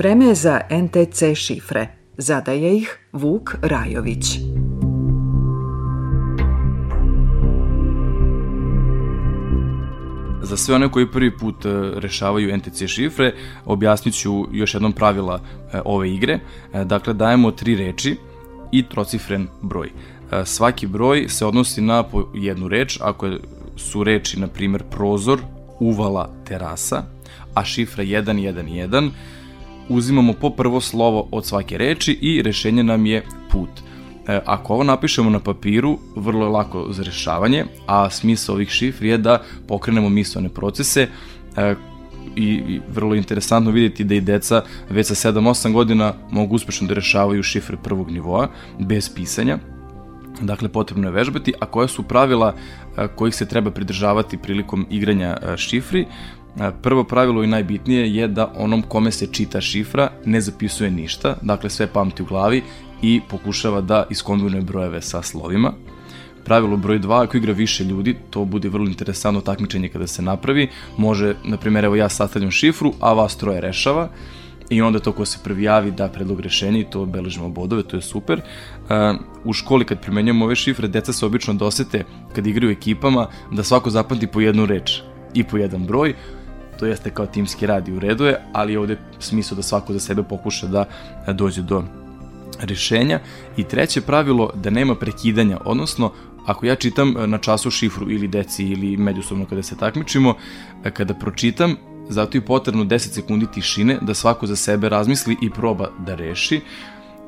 Vreme 0.01 0.26
je 0.26 0.34
za 0.34 0.61
NTC 0.70 1.22
šifre. 1.34 1.86
Zadaje 2.16 2.76
ih 2.76 2.98
Vuk 3.12 3.55
Rajović. 3.62 4.24
Za 10.42 10.57
sve 10.57 10.74
one 10.74 10.90
koji 10.90 11.11
prvi 11.11 11.36
put 11.38 11.64
e, 11.64 11.68
rešavaju 11.96 12.57
NTC 12.57 12.86
šifre, 12.86 13.34
objasnit 13.64 14.14
ću 14.14 14.44
još 14.53 14.74
jednom 14.74 14.92
pravila 14.92 15.40
e, 15.72 15.80
ove 15.84 16.14
igre. 16.14 16.38
E, 16.74 16.84
Dakle, 16.84 17.14
dajemo 17.14 17.51
tri 17.51 17.76
reči 17.76 18.16
i 18.72 18.88
trocifren 18.88 19.48
broj. 19.62 19.90
Svaki 20.44 20.86
broj 20.86 21.28
se 21.28 21.46
odnosi 21.46 21.80
na 21.80 22.05
jednu 22.34 22.68
reč, 22.68 22.98
ako 23.01 23.30
su 23.76 24.05
reči, 24.05 24.40
na 24.40 24.46
primer, 24.46 24.82
prozor, 24.90 25.40
uvala, 25.80 26.30
terasa, 26.44 27.03
a 27.55 27.64
šifra 27.64 28.05
111, 28.05 29.11
uzimamo 29.91 30.32
po 30.32 30.51
prvo 30.51 30.80
slovo 30.80 31.28
od 31.30 31.47
svake 31.47 31.78
reči 31.78 32.12
i 32.12 32.43
rešenje 32.43 32.82
nam 32.82 33.07
je 33.07 33.22
put. 33.51 33.70
E, 34.26 34.41
ako 34.47 34.74
ovo 34.74 34.84
napišemo 34.84 35.30
na 35.30 35.41
papiru, 35.41 35.99
vrlo 36.16 36.47
je 36.47 36.51
lako 36.51 36.86
za 36.91 37.03
rešavanje, 37.03 37.64
a 37.86 38.11
smisao 38.11 38.55
ovih 38.55 38.68
šifri 38.68 39.09
je 39.09 39.18
da 39.18 39.43
pokrenemo 39.68 40.09
mislone 40.09 40.49
procese 40.49 41.09
e, 41.57 41.74
i, 42.36 42.80
vrlo 42.88 43.14
interesantno 43.14 43.70
vidjeti 43.70 44.05
da 44.05 44.14
i 44.14 44.20
deca 44.20 44.62
već 44.91 45.07
sa 45.07 45.32
7-8 45.32 45.72
godina 45.72 46.14
mogu 46.30 46.55
uspešno 46.55 46.86
da 46.86 46.95
rešavaju 46.95 47.43
šifre 47.43 47.76
prvog 47.76 48.11
nivoa 48.11 48.49
bez 48.78 49.14
pisanja. 49.14 49.59
Dakle, 50.41 50.68
potrebno 50.68 51.09
je 51.09 51.12
vežbati, 51.12 51.53
a 51.61 51.66
koja 51.66 51.88
su 51.88 52.03
pravila 52.03 52.55
a, 52.97 53.09
kojih 53.09 53.34
se 53.34 53.49
treba 53.49 53.70
pridržavati 53.70 54.38
prilikom 54.38 54.86
igranja 54.91 55.36
a, 55.43 55.57
šifri. 55.57 56.07
Prvo 56.82 57.05
pravilo 57.05 57.42
i 57.42 57.46
najbitnije 57.46 58.14
je 58.14 58.28
da 58.28 58.53
onom 58.57 58.82
kome 58.82 59.11
se 59.11 59.26
čita 59.26 59.61
šifra 59.61 60.11
ne 60.24 60.40
zapisuje 60.40 60.90
ništa, 60.90 61.36
dakle 61.42 61.70
sve 61.70 61.86
pamti 61.86 62.22
u 62.22 62.26
glavi 62.26 62.62
i 63.03 63.20
pokušava 63.28 63.80
da 63.80 64.07
iskombinuje 64.11 64.62
brojeve 64.62 65.03
sa 65.03 65.22
slovima. 65.22 65.72
Pravilo 66.44 66.76
broj 66.76 66.98
2, 67.01 67.24
ako 67.24 67.36
igra 67.36 67.53
više 67.53 67.84
ljudi, 67.84 68.16
to 68.30 68.44
bude 68.44 68.68
vrlo 68.68 68.86
interesantno 68.86 69.40
takmičenje 69.40 69.88
kada 69.88 70.07
se 70.07 70.22
napravi. 70.22 70.68
Može, 70.96 71.34
na 71.44 71.57
primjer, 71.57 71.84
evo 71.84 71.96
ja 71.96 72.09
sastavljam 72.09 72.51
šifru, 72.51 72.92
a 73.01 73.12
vas 73.12 73.36
troje 73.36 73.61
rešava 73.61 74.09
i 74.70 74.82
onda 74.82 74.98
to 74.98 75.12
ko 75.12 75.24
se 75.24 75.38
prvi 75.44 75.62
javi 75.62 75.90
da 75.90 76.09
predlog 76.09 76.40
rešenja 76.40 76.80
i 76.80 76.90
to 76.90 77.07
beležimo 77.07 77.48
bodove, 77.48 77.82
to 77.82 77.96
je 77.96 78.03
super. 78.03 78.40
U 79.44 79.53
školi 79.53 79.84
kad 79.84 80.01
primenjujemo 80.01 80.44
ove 80.44 80.57
šifre, 80.57 80.88
deca 80.88 81.12
se 81.12 81.26
obično 81.26 81.55
dosete 81.55 82.05
kad 82.34 82.46
igraju 82.46 82.72
ekipama 82.72 83.26
da 83.53 83.62
svako 83.62 83.90
zapamti 83.90 84.26
po 84.26 84.40
jednu 84.40 84.66
reč 84.66 85.01
i 85.34 85.44
po 85.44 85.57
jedan 85.57 85.86
broj, 85.86 86.14
to 86.81 86.87
jeste 86.87 87.11
kao 87.11 87.26
timski 87.26 87.66
rad 87.66 87.89
i 87.89 87.93
u 87.93 87.99
redu 87.99 88.24
je, 88.24 88.41
ali 88.53 88.72
je 88.72 88.78
ovde 88.78 88.97
smisao 89.18 89.57
da 89.57 89.62
svako 89.62 89.93
za 89.93 90.01
sebe 90.01 90.22
pokuša 90.22 90.66
da 90.66 90.85
e, 91.26 91.33
dođe 91.33 91.62
do 91.62 91.85
rešenja. 92.61 93.20
I 93.57 93.64
treće 93.64 94.01
pravilo 94.01 94.51
da 94.55 94.70
nema 94.70 94.95
prekidanja, 94.95 95.59
odnosno 95.64 96.12
ako 96.47 96.66
ja 96.66 96.74
čitam 96.74 97.16
e, 97.16 97.26
na 97.26 97.39
času 97.39 97.70
šifru 97.70 98.11
ili 98.11 98.28
deci 98.28 98.64
ili 98.64 98.97
međusobno 98.97 99.47
kada 99.47 99.62
se 99.62 99.76
takmičimo, 99.76 100.35
e, 100.85 100.91
kada 100.91 101.14
pročitam, 101.14 101.76
zato 102.09 102.39
je 102.39 102.45
potrebno 102.45 102.85
10 102.85 102.99
sekundi 102.99 103.47
tišine 103.47 103.99
da 104.03 104.14
svako 104.14 104.47
za 104.47 104.57
sebe 104.57 104.89
razmisli 104.89 105.37
i 105.43 105.51
proba 105.51 105.91
da 106.07 106.14
reši, 106.14 106.61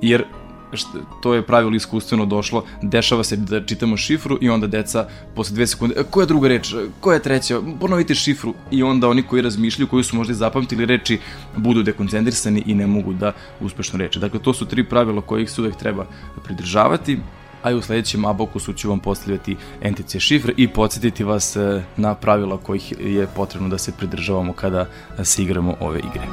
jer 0.00 0.24
što, 0.72 0.98
to 1.22 1.34
je 1.34 1.42
pravilo 1.42 1.76
iskustveno 1.76 2.26
došlo, 2.26 2.64
dešava 2.82 3.24
se 3.24 3.36
da 3.36 3.64
čitamo 3.64 3.96
šifru 3.96 4.38
i 4.40 4.50
onda 4.50 4.66
deca 4.66 5.06
posle 5.34 5.54
dve 5.54 5.66
sekunde, 5.66 5.94
"E, 5.98 6.04
koja 6.10 6.26
druga 6.26 6.48
reč, 6.48 6.74
koja 7.00 7.18
treća, 7.18 7.60
ponovite 7.80 8.14
šifru 8.14 8.54
i 8.70 8.82
onda 8.82 9.08
oni 9.08 9.22
koji 9.22 9.42
razmišljaju, 9.42 9.88
koji 9.88 10.04
su 10.04 10.16
možda 10.16 10.34
zapamtili 10.34 10.86
reči, 10.86 11.18
budu 11.56 11.82
dekoncentrisani 11.82 12.62
i 12.66 12.74
ne 12.74 12.86
mogu 12.86 13.12
da 13.12 13.32
uspešno 13.60 13.98
reče. 13.98 14.20
Dakle, 14.20 14.40
to 14.40 14.54
su 14.54 14.66
tri 14.66 14.84
pravila 14.84 15.20
kojih 15.20 15.50
se 15.50 15.60
uvek 15.60 15.76
treba 15.76 16.06
pridržavati, 16.44 17.18
a 17.62 17.70
i 17.70 17.74
u 17.74 17.82
sledećem 17.82 18.24
abokusu 18.24 18.72
ću 18.72 18.88
vam 18.88 18.98
postavljati 19.00 19.56
NTC 19.90 20.18
šifre 20.18 20.54
i 20.56 20.68
podsjetiti 20.68 21.24
vas 21.24 21.56
e, 21.56 21.82
na 21.96 22.14
pravila 22.14 22.56
kojih 22.56 22.92
je 23.00 23.26
potrebno 23.36 23.68
da 23.68 23.78
se 23.78 23.92
pridržavamo 23.98 24.52
kada 24.52 24.86
se 25.24 25.42
igramo 25.42 25.76
ove 25.80 25.98
igre. 25.98 26.26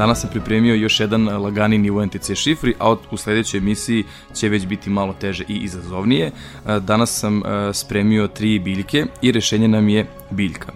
Danas 0.00 0.20
sam 0.20 0.30
pripremio 0.30 0.74
još 0.74 1.00
jedan 1.00 1.28
lagani 1.28 1.78
nivo 1.78 2.06
NTC 2.06 2.34
šifri, 2.34 2.74
a 2.78 2.96
u 3.10 3.16
sledećoj 3.16 3.58
emisiji 3.58 4.04
će 4.34 4.48
već 4.48 4.66
biti 4.66 4.90
malo 4.90 5.12
teže 5.12 5.44
i 5.48 5.56
izazovnije. 5.56 6.26
E, 6.26 6.80
Danas 6.80 7.18
sam 7.18 7.42
e, 7.44 7.74
spremio 7.74 8.28
tri 8.28 8.58
biljke 8.58 9.06
i 9.22 9.32
rešenje 9.32 9.68
nam 9.68 9.88
je 9.88 10.06
biljka. 10.30 10.72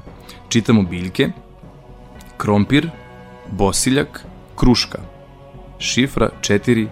Čitamo 0.49 0.83
biljke, 0.83 1.29
krompir, 2.37 2.91
bosiljak, 3.51 4.25
kruška. 4.57 4.99
Šifra 5.79 6.31
4, 6.41 6.89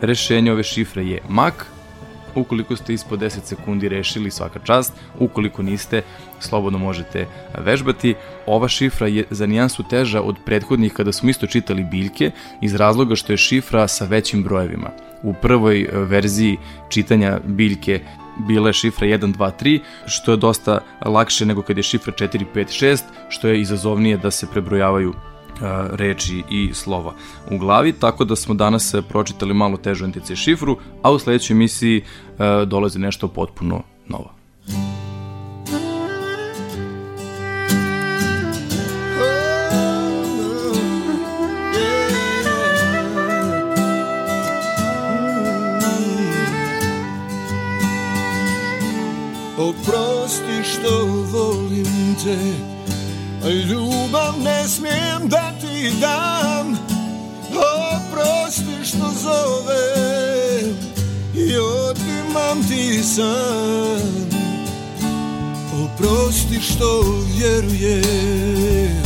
Rešenje 0.00 0.52
ove 0.52 0.62
šifre 0.62 1.06
je 1.06 1.18
mak. 1.28 1.66
Ukoliko 2.34 2.76
ste 2.76 2.94
ispod 2.94 3.20
10 3.20 3.44
sekundi 3.44 3.88
rešili 3.88 4.30
svaka 4.30 4.58
čast, 4.64 4.92
ukoliko 5.18 5.62
niste, 5.62 6.02
slobodno 6.38 6.78
možete 6.78 7.26
vežbati. 7.58 8.14
Ova 8.46 8.68
šifra 8.68 9.06
je 9.06 9.24
za 9.30 9.46
nijansu 9.46 9.82
teža 9.90 10.22
od 10.22 10.36
prethodnih 10.46 10.92
kada 10.92 11.12
smo 11.12 11.30
isto 11.30 11.46
čitali 11.46 11.84
biljke 11.84 12.30
iz 12.62 12.74
razloga 12.74 13.16
što 13.16 13.32
je 13.32 13.36
šifra 13.36 13.88
sa 13.88 14.04
većim 14.04 14.42
brojevima. 14.42 14.90
U 15.22 15.34
prvoj 15.34 15.82
e, 15.82 15.88
verziji 15.92 16.56
čitanja 16.88 17.38
biljke 17.44 18.00
bila 18.48 18.68
je 18.68 18.72
šifra 18.72 19.06
1, 19.06 19.34
2, 19.34 19.50
3, 19.60 19.80
što 20.06 20.30
je 20.30 20.36
dosta 20.36 20.80
lakše 21.04 21.46
nego 21.46 21.62
kad 21.62 21.76
je 21.76 21.82
šifra 21.82 22.12
4, 22.12 22.44
5, 22.54 22.84
6, 22.84 23.02
što 23.28 23.48
je 23.48 23.60
izazovnije 23.60 24.16
da 24.16 24.30
se 24.30 24.46
prebrojavaju 24.46 25.14
reči 25.92 26.42
i 26.50 26.70
slova 26.74 27.14
u 27.50 27.58
glavi, 27.58 27.92
tako 27.92 28.24
da 28.24 28.36
smo 28.36 28.54
danas 28.54 28.94
e, 28.94 29.02
pročitali 29.02 29.54
malo 29.54 29.76
težu 29.76 30.06
NTC 30.06 30.34
šifru, 30.34 30.76
a 31.02 31.10
u 31.10 31.18
sledećoj 31.18 31.54
emisiji 31.54 31.98
e, 31.98 32.04
dolazi 32.66 32.98
nešto 32.98 33.28
potpuno 33.28 33.82
novo. 34.08 34.32
Oprosti 49.58 50.62
što 50.64 51.06
volim 51.32 52.16
te 52.24 52.69
Ljubav 53.50 54.34
ne 54.44 54.68
smijem 54.68 55.28
da 55.28 55.52
ti 55.60 55.92
dam 56.00 56.78
Oprosti 57.50 58.84
što 58.84 59.10
zovem 59.22 60.76
I 61.34 61.56
otimam 61.58 62.68
ti 62.68 63.02
san. 63.02 64.30
Oprosti 65.84 66.60
što 66.60 67.02
vjerujem 67.36 69.02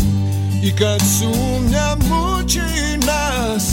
I 0.63 0.77
kad 0.77 1.01
sumnjam 1.01 1.99
muči 1.99 2.97
nas. 3.07 3.73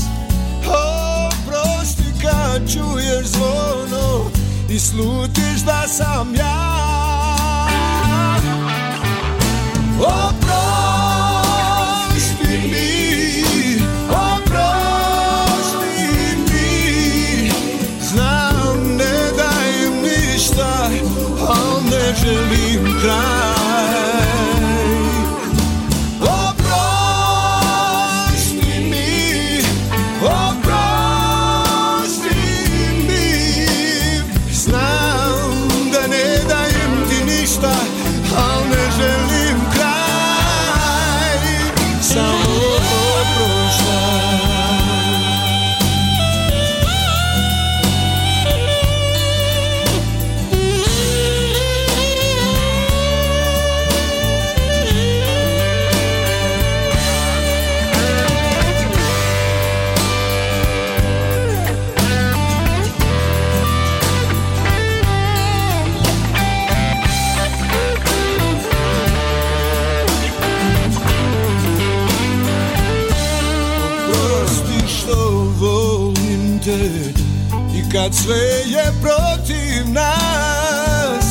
Oprosti 0.67 2.22
kad 2.22 2.74
čuješ 2.74 3.26
zvono 3.26 4.32
I 4.69 4.80
slutiš 4.80 5.61
da 5.65 5.88
sam 5.88 6.36
ja. 6.36 6.72
Oprosti 9.99 10.30
kad 78.01 78.15
sve 78.15 78.47
je 78.65 78.93
protiv 79.01 79.93
nas 79.93 81.25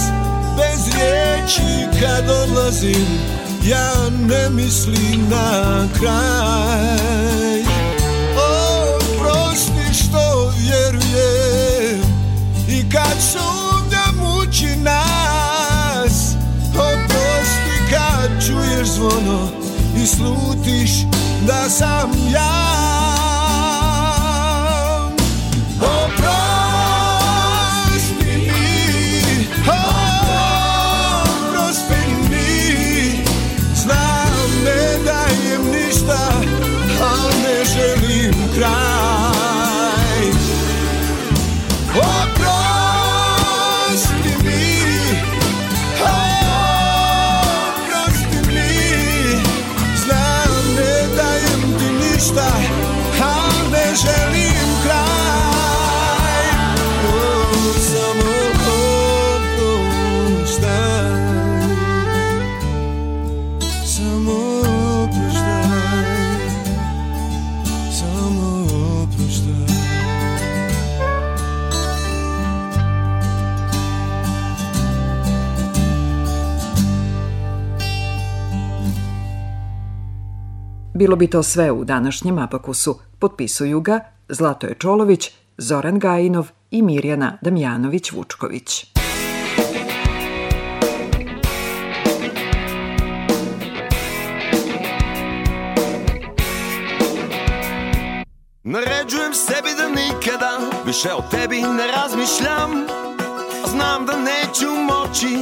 Bez 0.56 0.94
riječi 0.94 2.00
kad 2.00 2.30
odlazim 2.30 3.06
ja 3.64 3.94
ne 4.10 4.50
mislim 4.50 5.28
na 5.30 5.88
kraj. 5.98 7.60
O, 8.36 8.98
prosti 9.18 9.94
što 9.94 10.52
vjerujem 10.58 12.00
i 12.68 12.90
kad 12.90 13.16
sumnja 13.32 14.04
muči 14.22 14.76
nas. 14.76 16.34
Oprosti 16.68 17.90
kad 17.90 18.46
čuješ 18.46 18.88
zvono 18.88 19.48
i 20.02 20.06
slutiš 20.06 20.90
da 21.46 21.68
sam 21.68 22.10
ja 22.32 22.79
Bilo 81.00 81.16
bi 81.16 81.26
to 81.26 81.42
sve 81.42 81.70
u 81.70 81.84
današnjem 81.84 82.38
Abakusu. 82.38 82.98
Potpisuju 83.18 83.80
ga 83.80 84.00
Zlatoje 84.28 84.74
Čolović, 84.78 85.30
Zoran 85.58 85.98
Gajinov 85.98 86.48
i 86.70 86.82
Mirjana 86.82 87.38
Damjanović-Vučković. 87.42 88.86
Naređujem 98.62 99.34
sebi 99.34 99.68
da 99.78 99.88
nikada 99.88 100.50
više 100.86 101.08
o 101.14 101.22
tebi 101.30 101.56
ne 101.56 101.86
razmišljam 101.96 102.70
Znam 103.66 104.06
da 104.06 104.12
neću 104.12 104.66
moći 104.66 105.36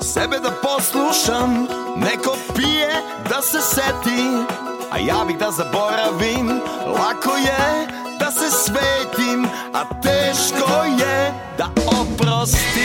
sebe 0.00 0.38
da 0.38 0.50
poslušam 0.62 1.66
Neko 1.96 2.36
pije 2.56 2.88
da 3.30 3.42
se 3.42 3.58
seti, 3.60 4.22
a 4.90 4.98
ja 4.98 5.24
bih 5.26 5.36
da 5.38 5.50
zaboravim 5.50 6.48
Lako 6.86 7.36
je 7.36 7.86
da 8.18 8.30
se 8.30 8.50
svetim, 8.50 9.46
a 9.74 10.00
teško 10.02 10.84
je 10.98 11.34
da 11.58 11.66
oprostim 11.86 12.77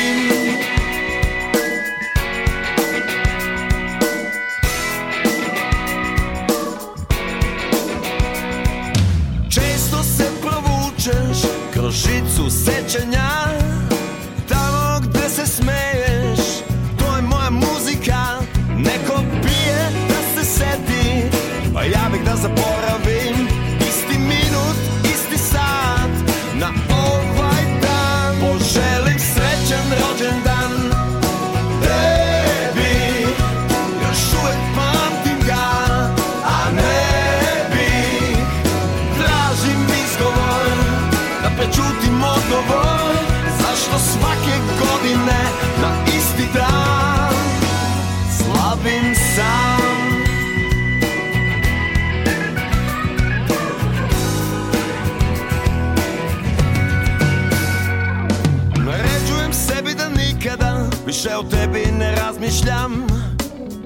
размишлям 62.53 63.07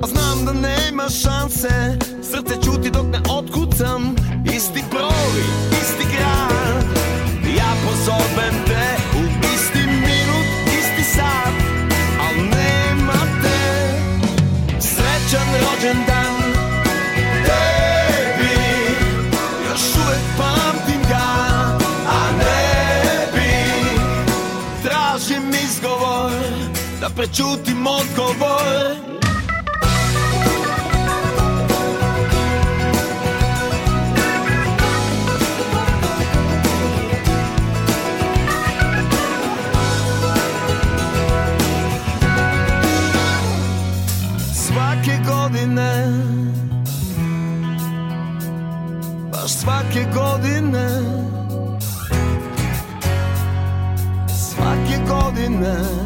Аз 0.01 0.09
знам 0.09 0.45
да 0.45 0.53
не 0.53 0.76
има 0.89 1.09
шансе. 1.09 1.99
Сърце 2.22 2.59
чути, 2.59 2.89
док 2.89 3.07
не 3.07 3.20
откуцам 3.30 4.15
da 27.08 27.14
prečutim 27.16 27.88
odgovor. 27.88 28.95
Svake 44.53 45.18
godine 45.28 46.08
Baš 49.32 49.51
svake 49.51 50.05
godine 50.14 50.89
Svake 54.28 54.97
godine. 55.08 55.97